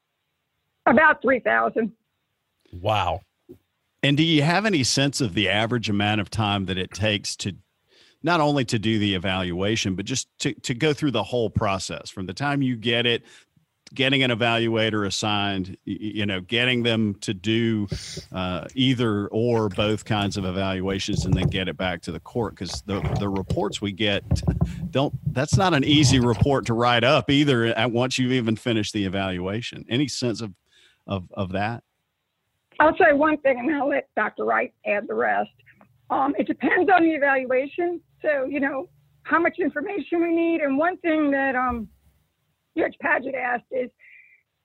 [0.87, 1.91] About 3,000.
[2.71, 3.21] Wow.
[4.05, 7.35] And do you have any sense of the average amount of time that it takes
[7.37, 7.55] to
[8.21, 12.11] not only to do the evaluation, but just to, to go through the whole process
[12.11, 13.23] from the time you get it,
[13.95, 17.87] getting an evaluator assigned, you know, getting them to do
[18.31, 22.53] uh, either or both kinds of evaluations and then get it back to the court
[22.53, 24.23] because the, the reports we get
[24.91, 29.05] don't, that's not an easy report to write up either once you've even finished the
[29.05, 29.83] evaluation.
[29.89, 30.53] Any sense of,
[31.07, 31.83] of, of that?
[32.79, 34.45] I'll say one thing and I'll let Dr.
[34.45, 35.49] Wright add the rest.
[36.09, 38.01] Um, it depends on the evaluation.
[38.21, 38.89] So, you know,
[39.23, 40.61] how much information we need.
[40.61, 41.87] And one thing that um,
[42.77, 43.89] Judge Padgett asked is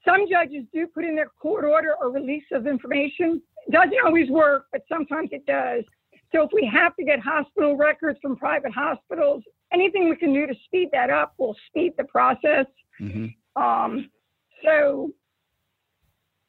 [0.04, 3.42] some judges do put in their court order a release of information.
[3.66, 5.84] It doesn't always work, but sometimes it does.
[6.32, 9.42] So if we have to get hospital records from private hospitals,
[9.72, 12.66] anything we can do to speed that up will speed the process.
[13.00, 13.62] Mm-hmm.
[13.62, 14.10] Um,
[14.64, 15.10] so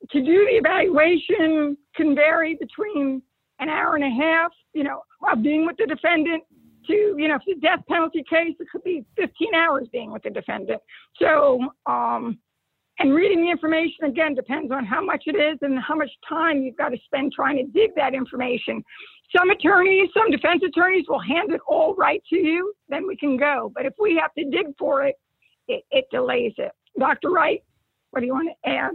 [0.09, 3.21] to do the evaluation can vary between
[3.59, 6.43] an hour and a half, you know, of being with the defendant
[6.87, 10.11] to, you know, if it's a death penalty case, it could be 15 hours being
[10.11, 10.81] with the defendant.
[11.19, 12.39] So, um,
[12.99, 16.61] and reading the information again depends on how much it is and how much time
[16.61, 18.83] you've got to spend trying to dig that information.
[19.35, 23.37] Some attorneys, some defense attorneys will hand it all right to you, then we can
[23.37, 23.71] go.
[23.73, 25.15] But if we have to dig for it,
[25.67, 26.71] it, it delays it.
[26.99, 27.29] Dr.
[27.29, 27.63] Wright,
[28.11, 28.91] what do you want to add?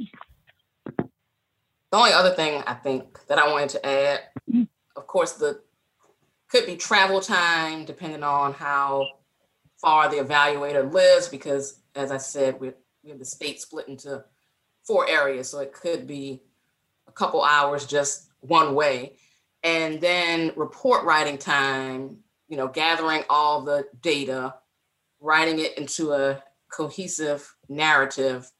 [1.90, 4.20] The only other thing I think that I wanted to add,
[4.96, 5.60] of course, the
[6.48, 9.06] could be travel time depending on how
[9.80, 12.72] far the evaluator lives, because as I said, we
[13.02, 14.24] we have the state split into
[14.82, 16.42] four areas, so it could be
[17.06, 19.16] a couple hours just one way.
[19.62, 22.18] And then report writing time,
[22.48, 24.54] you know, gathering all the data,
[25.20, 28.50] writing it into a cohesive narrative.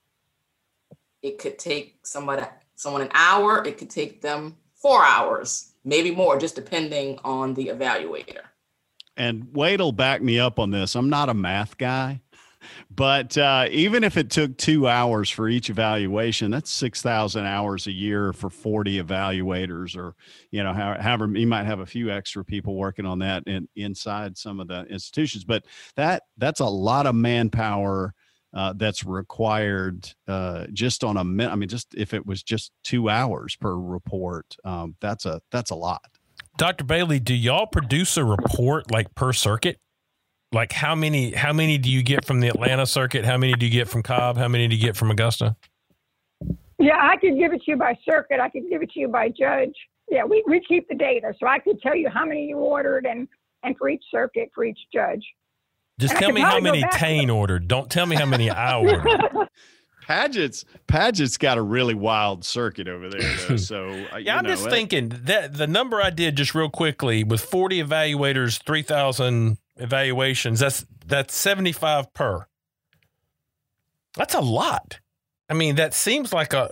[1.22, 2.44] It could take somebody
[2.76, 7.66] someone an hour, it could take them four hours, maybe more, just depending on the
[7.68, 8.42] evaluator.
[9.16, 10.94] And Wade will back me up on this.
[10.94, 12.20] I'm not a math guy,
[12.90, 17.92] but uh, even if it took two hours for each evaluation, that's 6,000 hours a
[17.92, 20.14] year for 40 evaluators, or,
[20.50, 24.36] you know, however, you might have a few extra people working on that in, inside
[24.36, 25.64] some of the institutions, but
[25.96, 28.14] that that's a lot of manpower
[28.56, 31.52] uh, that's required uh, just on a minute.
[31.52, 35.70] I mean, just if it was just two hours per report, um, that's a that's
[35.70, 36.00] a lot.
[36.56, 36.84] Dr.
[36.84, 39.78] Bailey, do y'all produce a report like per circuit?
[40.52, 43.26] Like how many how many do you get from the Atlanta circuit?
[43.26, 44.38] How many do you get from Cobb?
[44.38, 45.54] How many do you get from Augusta?
[46.78, 48.40] Yeah, I could give it to you by circuit.
[48.40, 49.74] I could give it to you by judge.
[50.10, 53.04] Yeah, we, we keep the data, so I could tell you how many you ordered
[53.04, 53.28] and
[53.64, 55.24] and for each circuit for each judge.
[55.98, 57.68] Just tell me how many Tain ordered.
[57.68, 59.48] Don't tell me how many I ordered.
[60.06, 63.56] Padgett's Padgett's got a really wild circuit over there, though.
[63.56, 67.24] So uh, yeah, I'm know, just thinking that the number I did just real quickly
[67.24, 70.60] with 40 evaluators, 3,000 evaluations.
[70.60, 72.46] That's that's 75 per.
[74.16, 75.00] That's a lot.
[75.48, 76.70] I mean, that seems like a.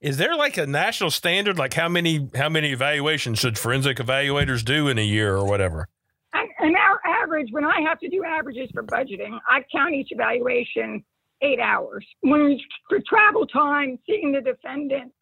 [0.00, 1.58] Is there like a national standard?
[1.58, 5.88] Like how many how many evaluations should forensic evaluators do in a year or whatever?
[6.34, 11.04] And our average, when I have to do averages for budgeting, I count each evaluation
[11.42, 12.06] eight hours.
[12.20, 15.12] When for travel time, seeing the defendant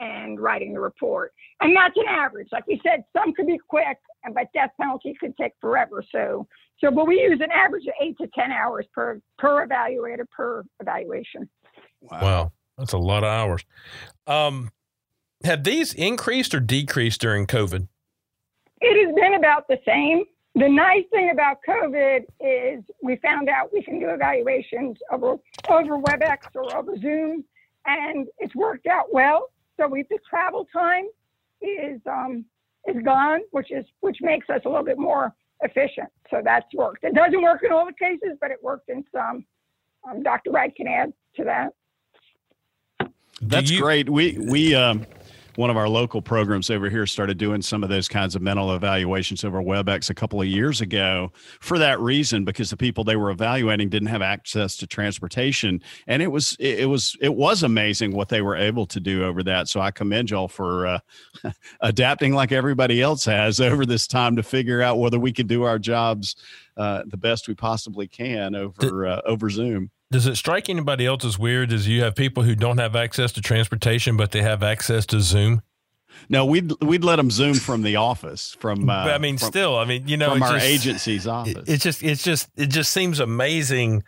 [0.00, 2.48] and writing the report, and that's an average.
[2.52, 6.02] Like we said, some could be quick, and but death penalty could take forever.
[6.10, 6.46] So,
[6.78, 10.64] so but we use an average of eight to ten hours per per evaluator per
[10.80, 11.48] evaluation.
[12.00, 12.52] Wow, wow.
[12.78, 13.64] that's a lot of hours.
[14.26, 14.70] Um,
[15.44, 17.88] have these increased or decreased during COVID?
[18.80, 20.24] It has been about the same.
[20.56, 25.36] The nice thing about COVID is we found out we can do evaluations over
[25.68, 27.44] over WebEx or over Zoom,
[27.86, 29.50] and it's worked out well.
[29.76, 31.06] So we the travel time
[31.60, 32.44] is um,
[32.86, 36.08] is gone, which is which makes us a little bit more efficient.
[36.30, 37.02] So that's worked.
[37.02, 39.44] It doesn't work in all the cases, but it worked in some.
[40.08, 40.52] Um, Dr.
[40.52, 41.72] Wright can add to that.
[43.42, 44.08] That's you- great.
[44.08, 45.04] We we um,
[45.56, 48.74] one of our local programs over here started doing some of those kinds of mental
[48.74, 53.16] evaluations over WebEx a couple of years ago for that reason, because the people they
[53.16, 55.80] were evaluating didn't have access to transportation.
[56.06, 59.42] And it was, it was, it was amazing what they were able to do over
[59.44, 59.68] that.
[59.68, 60.98] So I commend y'all for uh,
[61.80, 65.62] adapting like everybody else has over this time to figure out whether we can do
[65.62, 66.36] our jobs
[66.76, 69.90] uh, the best we possibly can over, uh, over Zoom.
[70.14, 73.32] Does it strike anybody else as weird as you have people who don't have access
[73.32, 75.60] to transportation, but they have access to Zoom?
[76.28, 78.56] No, we'd we'd let them Zoom from the office.
[78.60, 81.56] From uh, I mean, from, still, I mean, you know, from our just, agency's office.
[81.56, 84.04] It, it's just it's just it just seems amazing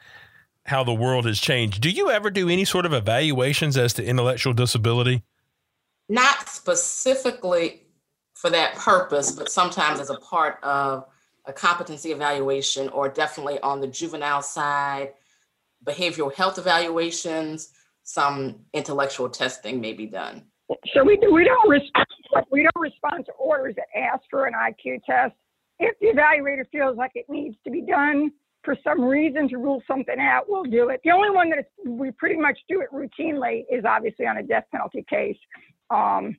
[0.65, 1.81] how the world has changed.
[1.81, 5.25] Do you ever do any sort of evaluations as to intellectual disability?
[6.09, 7.83] Not specifically
[8.35, 11.09] for that purpose, but sometimes as a part of
[11.47, 15.13] a competency evaluation, or definitely on the juvenile side
[15.87, 17.71] behavioral health evaluations,
[18.03, 20.45] some intellectual testing may be done.
[20.95, 22.07] So we, we don't respond,
[22.51, 25.35] we don't respond to orders that ask for an IQ test.
[25.79, 28.31] If the evaluator feels like it needs to be done
[28.65, 31.01] for some reason to rule something out, we'll do it.
[31.05, 34.65] The only one that we pretty much do it routinely is obviously on a death
[34.73, 35.37] penalty case.
[35.91, 36.37] Um,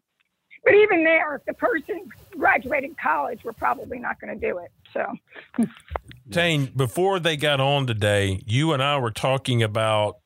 [0.67, 4.69] but even there, if the person graduated college, we're probably not going to do it.
[4.93, 5.65] So,
[6.31, 10.17] Tain, before they got on today, you and I were talking about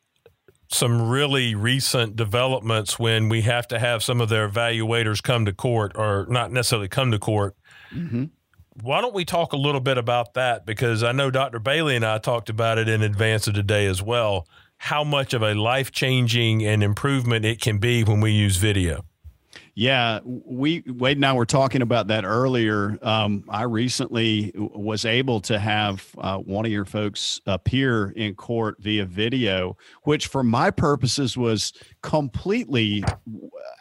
[0.67, 5.53] some really recent developments when we have to have some of their evaluators come to
[5.53, 7.55] court, or not necessarily come to court.
[7.93, 8.25] Mm-hmm.
[8.81, 10.65] Why don't we talk a little bit about that?
[10.65, 11.59] Because I know Dr.
[11.59, 14.47] Bailey and I talked about it in advance of today as well.
[14.77, 19.05] How much of a life changing and improvement it can be when we use video.
[19.73, 22.97] Yeah, we Wade and I were talking about that earlier.
[23.01, 28.75] Um, I recently was able to have uh, one of your folks appear in court
[28.79, 31.71] via video, which for my purposes was
[32.03, 33.03] completely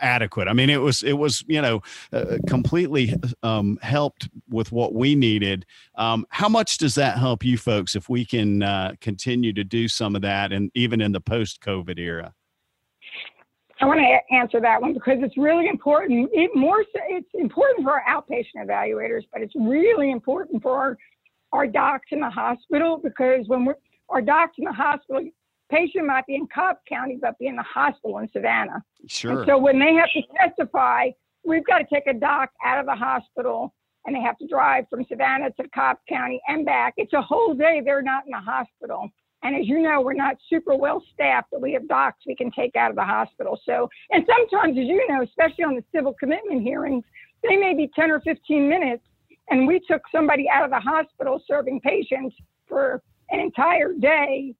[0.00, 0.46] adequate.
[0.46, 1.82] I mean, it was it was you know
[2.12, 5.66] uh, completely um, helped with what we needed.
[5.96, 9.88] Um, how much does that help you folks if we can uh, continue to do
[9.88, 12.32] some of that, and even in the post-COVID era?
[13.80, 16.28] I want to answer that one because it's really important.
[16.32, 20.98] It more so, it's important for our outpatient evaluators, but it's really important for our
[21.52, 23.74] our docs in the hospital because when we're
[24.08, 25.22] our docs in the hospital,
[25.70, 28.84] patient might be in Cobb County but be in the hospital in Savannah.
[29.06, 29.38] Sure.
[29.38, 31.10] And so when they have to testify,
[31.44, 33.74] we've got to take a doc out of the hospital
[34.06, 36.94] and they have to drive from Savannah to Cobb County and back.
[36.96, 39.10] It's a whole day they're not in the hospital.
[39.42, 42.50] And as you know, we're not super well staffed, but we have docs we can
[42.50, 43.58] take out of the hospital.
[43.64, 47.04] So, and sometimes, as you know, especially on the civil commitment hearings,
[47.48, 49.02] they may be 10 or 15 minutes.
[49.48, 52.36] And we took somebody out of the hospital serving patients
[52.68, 54.54] for an entire day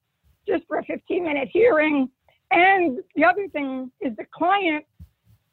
[0.49, 2.09] just for a 15 minute hearing.
[2.51, 4.85] And the other thing is the client,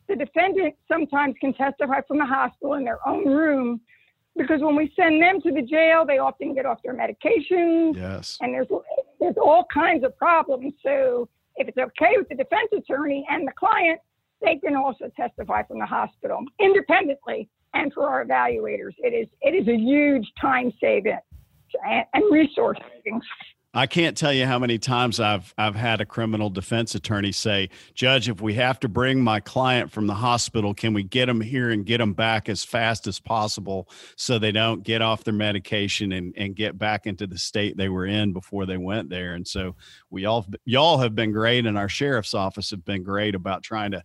[0.07, 3.81] the defendant sometimes can testify from the hospital in their own room
[4.37, 7.95] because when we send them to the jail, they often get off their medications.
[7.95, 8.37] Yes.
[8.41, 8.81] And there's there's
[9.37, 10.73] all kinds of problems.
[10.83, 13.99] So if it's okay with the defense attorney and the client,
[14.41, 17.49] they can also testify from the hospital independently.
[17.73, 21.17] And for our evaluators, it is it is a huge time saving
[21.85, 23.23] and, and resource savings.
[23.77, 27.69] I can't tell you how many times I've I've had a criminal defense attorney say,
[27.93, 31.41] "Judge, if we have to bring my client from the hospital, can we get them
[31.41, 35.33] here and get them back as fast as possible so they don't get off their
[35.35, 39.35] medication and and get back into the state they were in before they went there?"
[39.35, 39.75] And so
[40.09, 43.91] we all y'all have been great, and our sheriff's office have been great about trying
[43.91, 44.03] to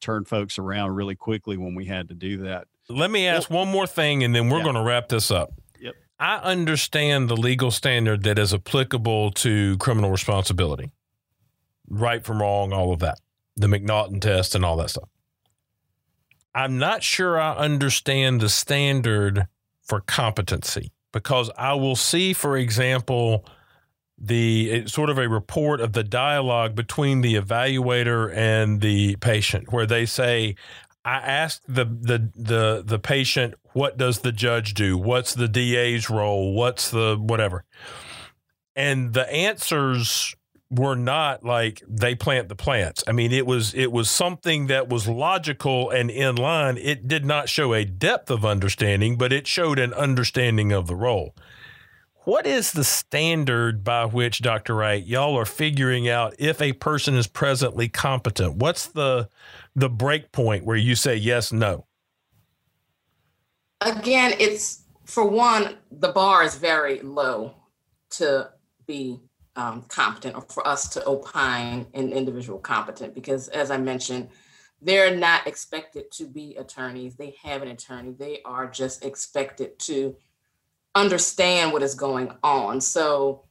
[0.00, 2.66] turn folks around really quickly when we had to do that.
[2.88, 4.64] Let me ask one more thing, and then we're yeah.
[4.64, 5.52] going to wrap this up.
[6.22, 10.92] I understand the legal standard that is applicable to criminal responsibility,
[11.88, 13.18] right from wrong, all of that,
[13.56, 15.08] the McNaughton test and all that stuff.
[16.54, 19.48] I'm not sure I understand the standard
[19.82, 23.44] for competency because I will see, for example,
[24.16, 29.86] the sort of a report of the dialogue between the evaluator and the patient where
[29.86, 30.54] they say
[31.04, 34.96] I asked the the the the patient, "What does the judge do?
[34.96, 36.54] What's the DA's role?
[36.54, 37.64] What's the whatever?"
[38.76, 40.34] And the answers
[40.72, 43.04] were not like they plant the plants.
[43.06, 46.78] I mean, it was it was something that was logical and in line.
[46.78, 50.96] It did not show a depth of understanding, but it showed an understanding of the
[50.96, 51.34] role.
[52.24, 54.76] What is the standard by which, Dr.
[54.76, 58.56] Wright, y'all are figuring out if a person is presently competent?
[58.56, 59.28] What's the
[59.74, 61.86] the break point where you say yes, no?
[63.80, 67.54] Again, it's for one, the bar is very low
[68.10, 68.50] to
[68.86, 69.20] be
[69.56, 74.28] um, competent or for us to opine an individual competent because, as I mentioned,
[74.80, 77.16] they're not expected to be attorneys.
[77.16, 78.12] They have an attorney.
[78.12, 80.16] They are just expected to
[80.94, 82.80] understand what is going on.
[82.80, 83.44] So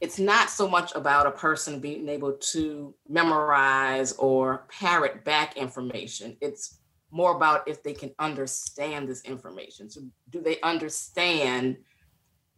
[0.00, 6.36] it's not so much about a person being able to memorize or parrot back information.
[6.40, 6.78] It's
[7.10, 9.88] more about if they can understand this information.
[9.88, 11.76] So, do they understand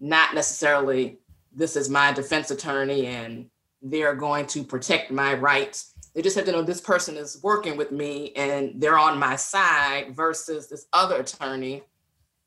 [0.01, 1.19] not necessarily
[1.55, 3.51] this is my defense attorney and
[3.83, 5.93] they're going to protect my rights?
[6.15, 9.37] They just have to know this person is working with me and they're on my
[9.37, 11.83] side versus this other attorney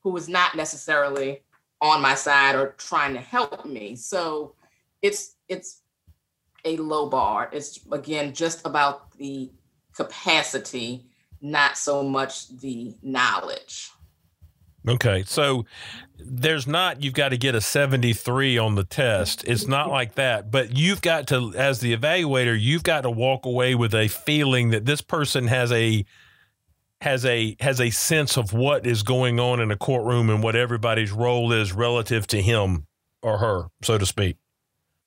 [0.01, 1.43] who is not necessarily
[1.81, 3.95] on my side or trying to help me.
[3.95, 4.55] So,
[5.01, 5.81] it's it's
[6.65, 7.49] a low bar.
[7.51, 9.51] It's again just about the
[9.93, 11.05] capacity,
[11.41, 13.91] not so much the knowledge.
[14.87, 15.23] Okay.
[15.25, 15.65] So
[16.17, 19.43] there's not, you've got to get a 73 on the test.
[19.45, 20.51] It's not like that.
[20.51, 24.69] But you've got to, as the evaluator, you've got to walk away with a feeling
[24.69, 26.05] that this person has a,
[27.01, 30.55] has a has a sense of what is going on in a courtroom and what
[30.55, 32.85] everybody's role is relative to him
[33.21, 34.37] or her, so to speak.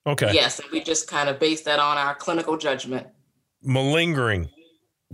[0.06, 0.32] Okay.
[0.32, 3.06] Yes, and we just kind of base that on our clinical judgment.
[3.62, 4.48] Malingering.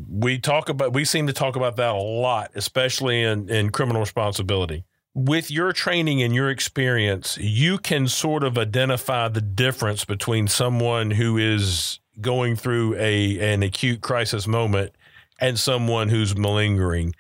[0.09, 4.01] We talk about we seem to talk about that a lot, especially in, in criminal
[4.01, 4.85] responsibility.
[5.14, 11.11] With your training and your experience, you can sort of identify the difference between someone
[11.11, 14.93] who is going through a an acute crisis moment
[15.39, 17.14] and someone who's malingering.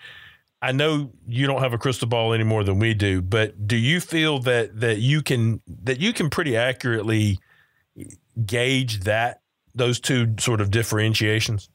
[0.60, 3.76] I know you don't have a crystal ball any more than we do, but do
[3.76, 7.38] you feel that that you can that you can pretty accurately
[8.44, 9.42] gauge that
[9.74, 11.68] those two sort of differentiations?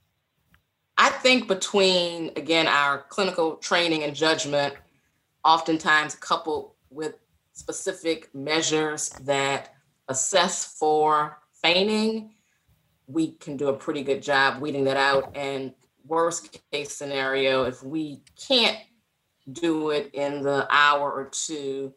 [0.97, 4.75] I think between, again, our clinical training and judgment,
[5.43, 7.15] oftentimes coupled with
[7.53, 9.73] specific measures that
[10.07, 12.35] assess for feigning,
[13.07, 15.35] we can do a pretty good job weeding that out.
[15.35, 15.73] And
[16.05, 18.77] worst case scenario, if we can't
[19.51, 21.93] do it in the hour or two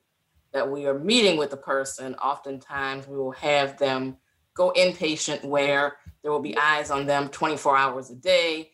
[0.52, 4.16] that we are meeting with the person, oftentimes we will have them
[4.54, 8.70] go inpatient where there will be eyes on them 24 hours a day.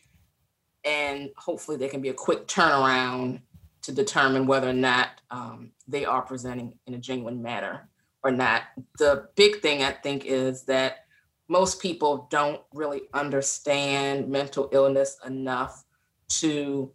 [0.84, 3.40] And hopefully, there can be a quick turnaround
[3.82, 7.88] to determine whether or not um, they are presenting in a genuine manner
[8.24, 8.62] or not.
[8.98, 11.04] The big thing I think is that
[11.48, 15.84] most people don't really understand mental illness enough
[16.28, 16.90] to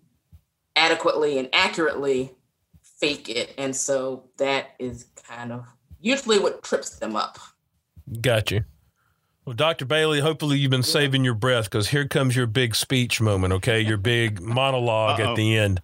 [0.75, 2.31] adequately and accurately
[2.81, 3.53] fake it.
[3.57, 5.65] And so that is kind of
[5.99, 7.37] usually what trips them up.
[8.21, 8.63] Got you.
[9.45, 9.85] Well, Dr.
[9.85, 13.79] Bailey, hopefully you've been saving your breath because here comes your big speech moment, okay?
[13.79, 15.81] Your big monolog at the end.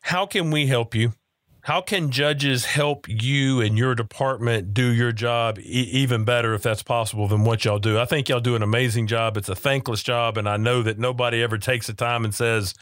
[0.00, 1.12] How can we help you?
[1.68, 5.62] How can judges help you and your department do your job e-
[5.92, 7.98] even better, if that's possible, than what y'all do?
[7.98, 9.36] I think y'all do an amazing job.
[9.36, 12.72] It's a thankless job, and I know that nobody ever takes the time and says,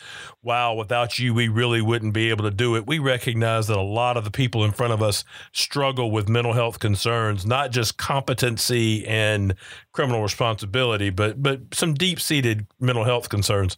[0.41, 3.81] "Wow, without you, we really wouldn't be able to do it." We recognize that a
[3.81, 7.99] lot of the people in front of us struggle with mental health concerns, not just
[7.99, 9.57] competency and
[9.91, 13.77] criminal responsibility, but but some deep seated mental health concerns.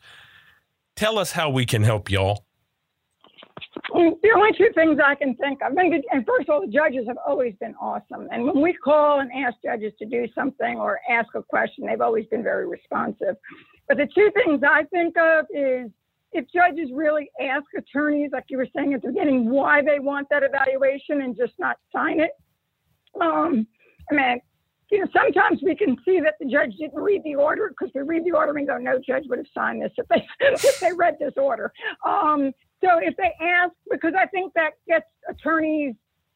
[0.97, 2.45] Tell us how we can help y'all.
[3.95, 7.17] The only two things I can think of, and first of all, the judges have
[7.27, 8.29] always been awesome.
[8.31, 12.01] And when we call and ask judges to do something or ask a question, they've
[12.01, 13.37] always been very responsive.
[13.89, 15.91] But the two things I think of is
[16.33, 20.29] if judges really ask attorneys, like you were saying at the beginning, why they want
[20.31, 22.33] that evaluation and just not sign it.
[23.21, 23.67] Um,
[24.11, 24.41] I mean,
[24.91, 28.03] you know, sometimes we can see that the judge didn't read the order because we
[28.03, 30.93] read the order and go, no judge would have signed this if they if they
[30.93, 31.73] read this order.
[32.07, 32.53] Um,
[32.83, 35.95] so if they ask, because I think that gets attorneys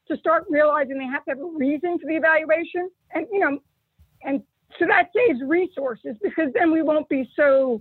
[0.09, 3.59] to start realizing they have to have a reason for the evaluation, and you know,
[4.22, 4.43] and
[4.78, 7.80] so that saves resources because then we won't be so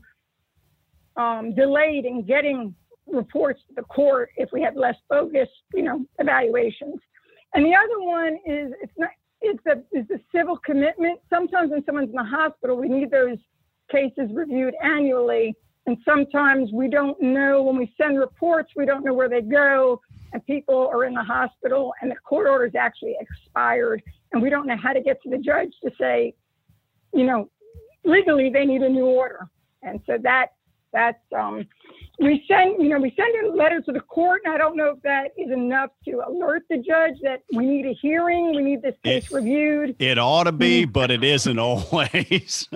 [1.16, 2.76] um, delayed in getting
[3.08, 7.00] reports to the court if we have less focused, you know, evaluations.
[7.54, 9.10] And the other one is it's not
[9.42, 11.20] it's a is the civil commitment.
[11.30, 13.38] Sometimes when someone's in the hospital, we need those
[13.92, 15.56] cases reviewed annually
[15.88, 20.00] and sometimes we don't know when we send reports, we don't know where they go.
[20.34, 24.02] And people are in the hospital and the court order is actually expired.
[24.32, 26.34] And we don't know how to get to the judge to say,
[27.14, 27.50] you know,
[28.06, 29.50] legally they need a new order.
[29.82, 30.54] And so that
[30.94, 31.66] that's um,
[32.22, 34.92] we send you know we send a letter to the court and i don't know
[34.92, 38.82] if that is enough to alert the judge that we need a hearing we need
[38.82, 40.94] this case it, reviewed it ought to be mm.
[40.94, 42.68] but it isn't always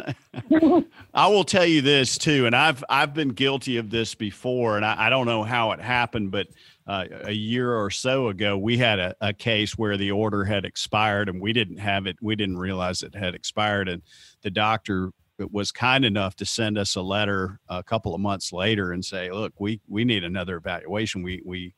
[1.13, 4.85] i will tell you this too and i've i've been guilty of this before and
[4.85, 6.47] i, I don't know how it happened but
[6.87, 10.65] uh, a year or so ago, we had a, a, case where the order had
[10.65, 12.15] expired and we didn't have it.
[12.21, 13.89] We didn't realize it had expired.
[13.89, 14.03] And
[14.43, 15.11] the doctor
[15.51, 19.31] was kind enough to send us a letter a couple of months later and say,
[19.31, 21.23] "Look, we we need another evaluation.
[21.23, 21.73] We we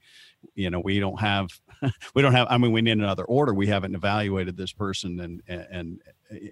[0.55, 1.49] you know we don't have
[2.13, 5.41] we don't have i mean we need another order we haven't evaluated this person and
[5.47, 6.01] and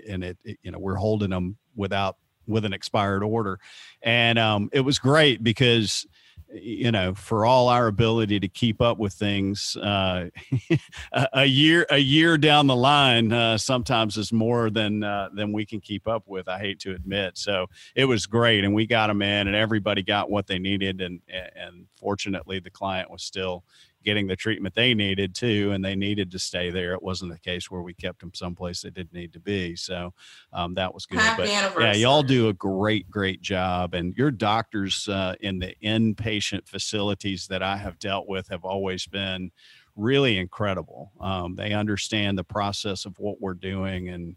[0.07, 3.59] and it, it you know we're holding them without with an expired order
[4.03, 6.05] and um, it was great because
[6.53, 10.25] you know for all our ability to keep up with things uh,
[11.33, 15.65] a year a year down the line uh, sometimes is more than uh, than we
[15.65, 17.37] can keep up with i hate to admit.
[17.37, 21.01] So it was great and we got them in and everybody got what they needed
[21.01, 23.63] and and fortunately the client was still
[24.05, 26.93] getting the treatment they needed too, and they needed to stay there.
[26.93, 29.75] It wasn't the case where we kept them someplace they didn't need to be.
[29.75, 30.13] So
[30.53, 31.19] um, that was good.
[31.19, 35.75] Happy but yeah, y'all do a great, great job, and your doctors uh, in the
[35.83, 39.51] inpatient facilities that I have dealt with have always been
[39.95, 41.11] really incredible.
[41.19, 44.35] Um, they understand the process of what we're doing and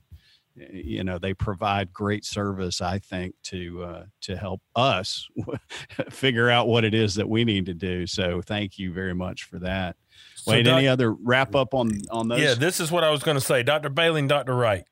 [0.73, 5.29] you know they provide great service i think to uh, to help us
[6.11, 9.45] figure out what it is that we need to do so thank you very much
[9.45, 9.97] for that.
[10.37, 12.41] So wait doc- any other wrap up on on those?
[12.41, 14.85] Yeah this is what i was going to say dr bailey and dr wright.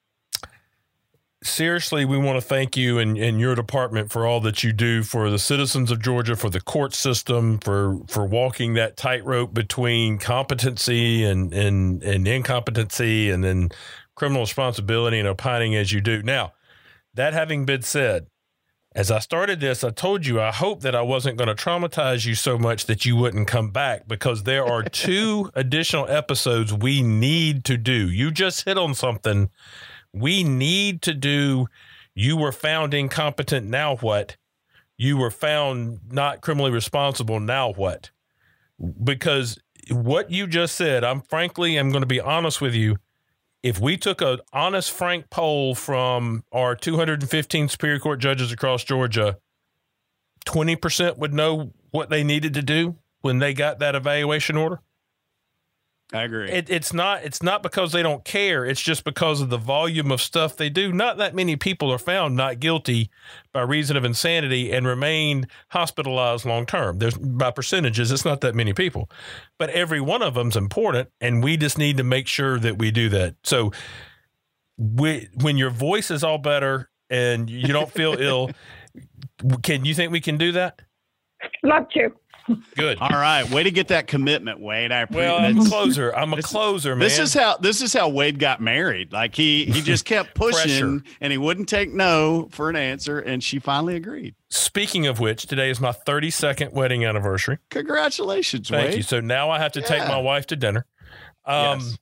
[1.43, 5.03] Seriously we want to thank you and, and your department for all that you do
[5.03, 10.19] for the citizens of georgia for the court system for for walking that tightrope between
[10.19, 13.69] competency and and and incompetency and then
[14.17, 16.23] criminal responsibility and opining as you do.
[16.23, 16.55] Now,
[17.15, 18.27] that having been said,
[18.95, 22.27] as I started this, I told you I hope that I wasn't going to traumatize
[22.27, 27.03] you so much that you wouldn't come back because there are two additional episodes we
[27.03, 28.11] need to do.
[28.11, 29.51] You just hit on something.
[30.13, 31.69] We need to do
[32.15, 34.37] You Were Found Incompetent, Now What?
[34.99, 37.39] you were found not criminally responsible.
[37.39, 38.11] Now what?
[39.05, 39.59] Because
[39.91, 42.97] what you just said, I'm frankly, I'm going to be honest with you.
[43.67, 49.39] If we took an honest, frank poll from our 215 Superior Court judges across Georgia,
[50.47, 54.83] 20% would know what they needed to do when they got that evaluation order.
[56.13, 56.49] I agree.
[56.49, 57.25] It, it's not.
[57.25, 58.65] It's not because they don't care.
[58.65, 60.93] It's just because of the volume of stuff they do.
[60.93, 63.11] Not that many people are found not guilty
[63.53, 66.99] by reason of insanity and remain hospitalized long term.
[66.99, 68.13] There's by percentages.
[68.13, 69.11] It's not that many people,
[69.59, 72.93] but every one of them's important, and we just need to make sure that we
[72.93, 73.35] do that.
[73.43, 73.73] So,
[74.79, 78.51] we, when your voice is all better and you don't feel ill,
[79.65, 80.83] can you think we can do that?
[81.65, 82.11] Love to.
[82.77, 82.99] Good.
[83.01, 84.93] All right, way to get that commitment, Wade.
[84.93, 86.15] I appreciate Well, I'm a closer.
[86.15, 87.01] I'm a This- closer, man.
[87.01, 89.13] This is how this is how Wade got married.
[89.13, 93.43] Like he he just kept pushing and he wouldn't take no for an answer, and
[93.43, 94.35] she finally agreed.
[94.49, 97.59] Speaking of which, today is my 32nd wedding anniversary.
[97.71, 98.97] Congratulations, Thank Wade.
[98.99, 99.03] you.
[99.03, 100.87] So now I have to take my wife to dinner.
[101.45, 101.99] Um, Yes.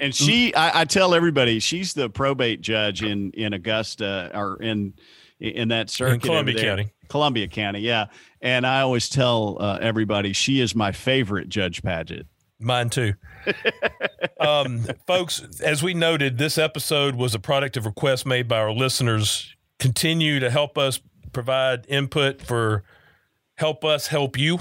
[0.00, 4.94] And she, I, I tell everybody, she's the probate judge in in Augusta or in
[5.40, 6.62] in that circuit in Columbia.
[6.62, 6.92] County.
[7.12, 8.06] Columbia County, yeah.
[8.40, 12.24] And I always tell uh, everybody she is my favorite Judge Padgett.
[12.58, 13.12] Mine too.
[14.40, 18.72] um, folks, as we noted, this episode was a product of requests made by our
[18.72, 19.54] listeners.
[19.78, 21.00] Continue to help us
[21.34, 22.82] provide input for
[23.56, 24.58] help us help you,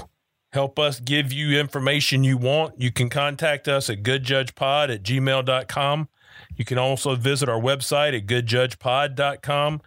[0.52, 2.82] help us give you information you want.
[2.82, 6.10] You can contact us at goodjudgepod at gmail.com.
[6.58, 9.82] You can also visit our website at goodjudgepod.com.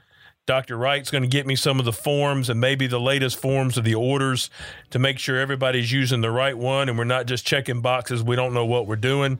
[0.46, 0.76] Dr.
[0.76, 3.84] Wright's going to get me some of the forms and maybe the latest forms of
[3.84, 4.50] the orders
[4.90, 8.22] to make sure everybody's using the right one and we're not just checking boxes.
[8.22, 9.38] We don't know what we're doing.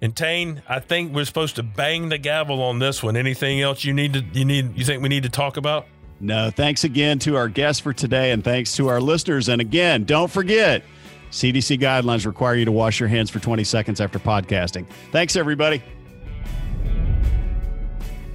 [0.00, 3.16] And Tain, I think we're supposed to bang the gavel on this one.
[3.16, 5.86] Anything else you need to you need you think we need to talk about?
[6.20, 9.48] No, thanks again to our guests for today, and thanks to our listeners.
[9.48, 10.82] And again, don't forget,
[11.30, 14.86] CDC guidelines require you to wash your hands for 20 seconds after podcasting.
[15.10, 15.82] Thanks, everybody.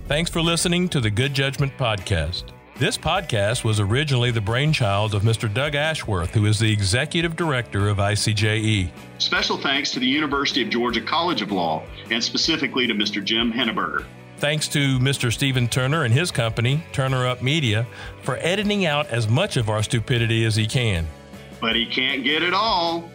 [0.10, 2.46] Thanks for listening to the Good Judgment Podcast.
[2.78, 5.54] This podcast was originally the brainchild of Mr.
[5.54, 8.90] Doug Ashworth, who is the executive director of ICJE.
[9.20, 13.24] Special thanks to the University of Georgia College of Law, and specifically to Mr.
[13.24, 14.04] Jim Henneberger.
[14.38, 15.32] Thanks to Mr.
[15.32, 17.86] Stephen Turner and his company, Turner Up Media,
[18.24, 21.06] for editing out as much of our stupidity as he can.
[21.62, 23.12] But he can't get it all.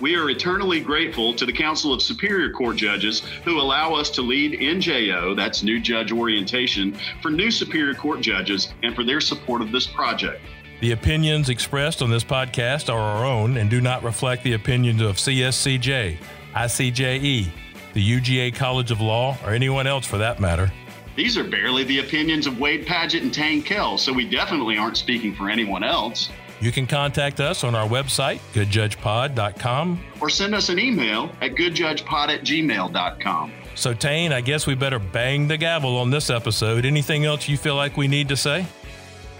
[0.00, 4.22] We are eternally grateful to the Council of Superior Court Judges who allow us to
[4.22, 9.60] lead NJO, that's New Judge Orientation, for new Superior Court judges and for their support
[9.60, 10.40] of this project.
[10.80, 15.02] The opinions expressed on this podcast are our own and do not reflect the opinions
[15.02, 16.16] of CSCJ,
[16.54, 17.50] ICJE,
[17.92, 20.72] the UGA College of Law, or anyone else for that matter.
[21.14, 24.96] These are barely the opinions of Wade Padgett and Tain Kell, so we definitely aren't
[24.96, 26.30] speaking for anyone else.
[26.60, 30.00] You can contact us on our website, goodjudgepod.com.
[30.20, 33.52] Or send us an email at goodjudgepod at gmail.com.
[33.74, 36.84] So, Tain, I guess we better bang the gavel on this episode.
[36.84, 38.66] Anything else you feel like we need to say?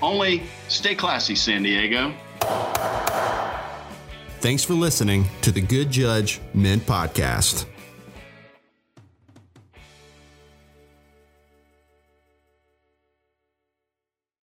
[0.01, 2.15] Only stay classy, San Diego.
[4.41, 7.67] Thanks for listening to the Good Judge Men Podcast.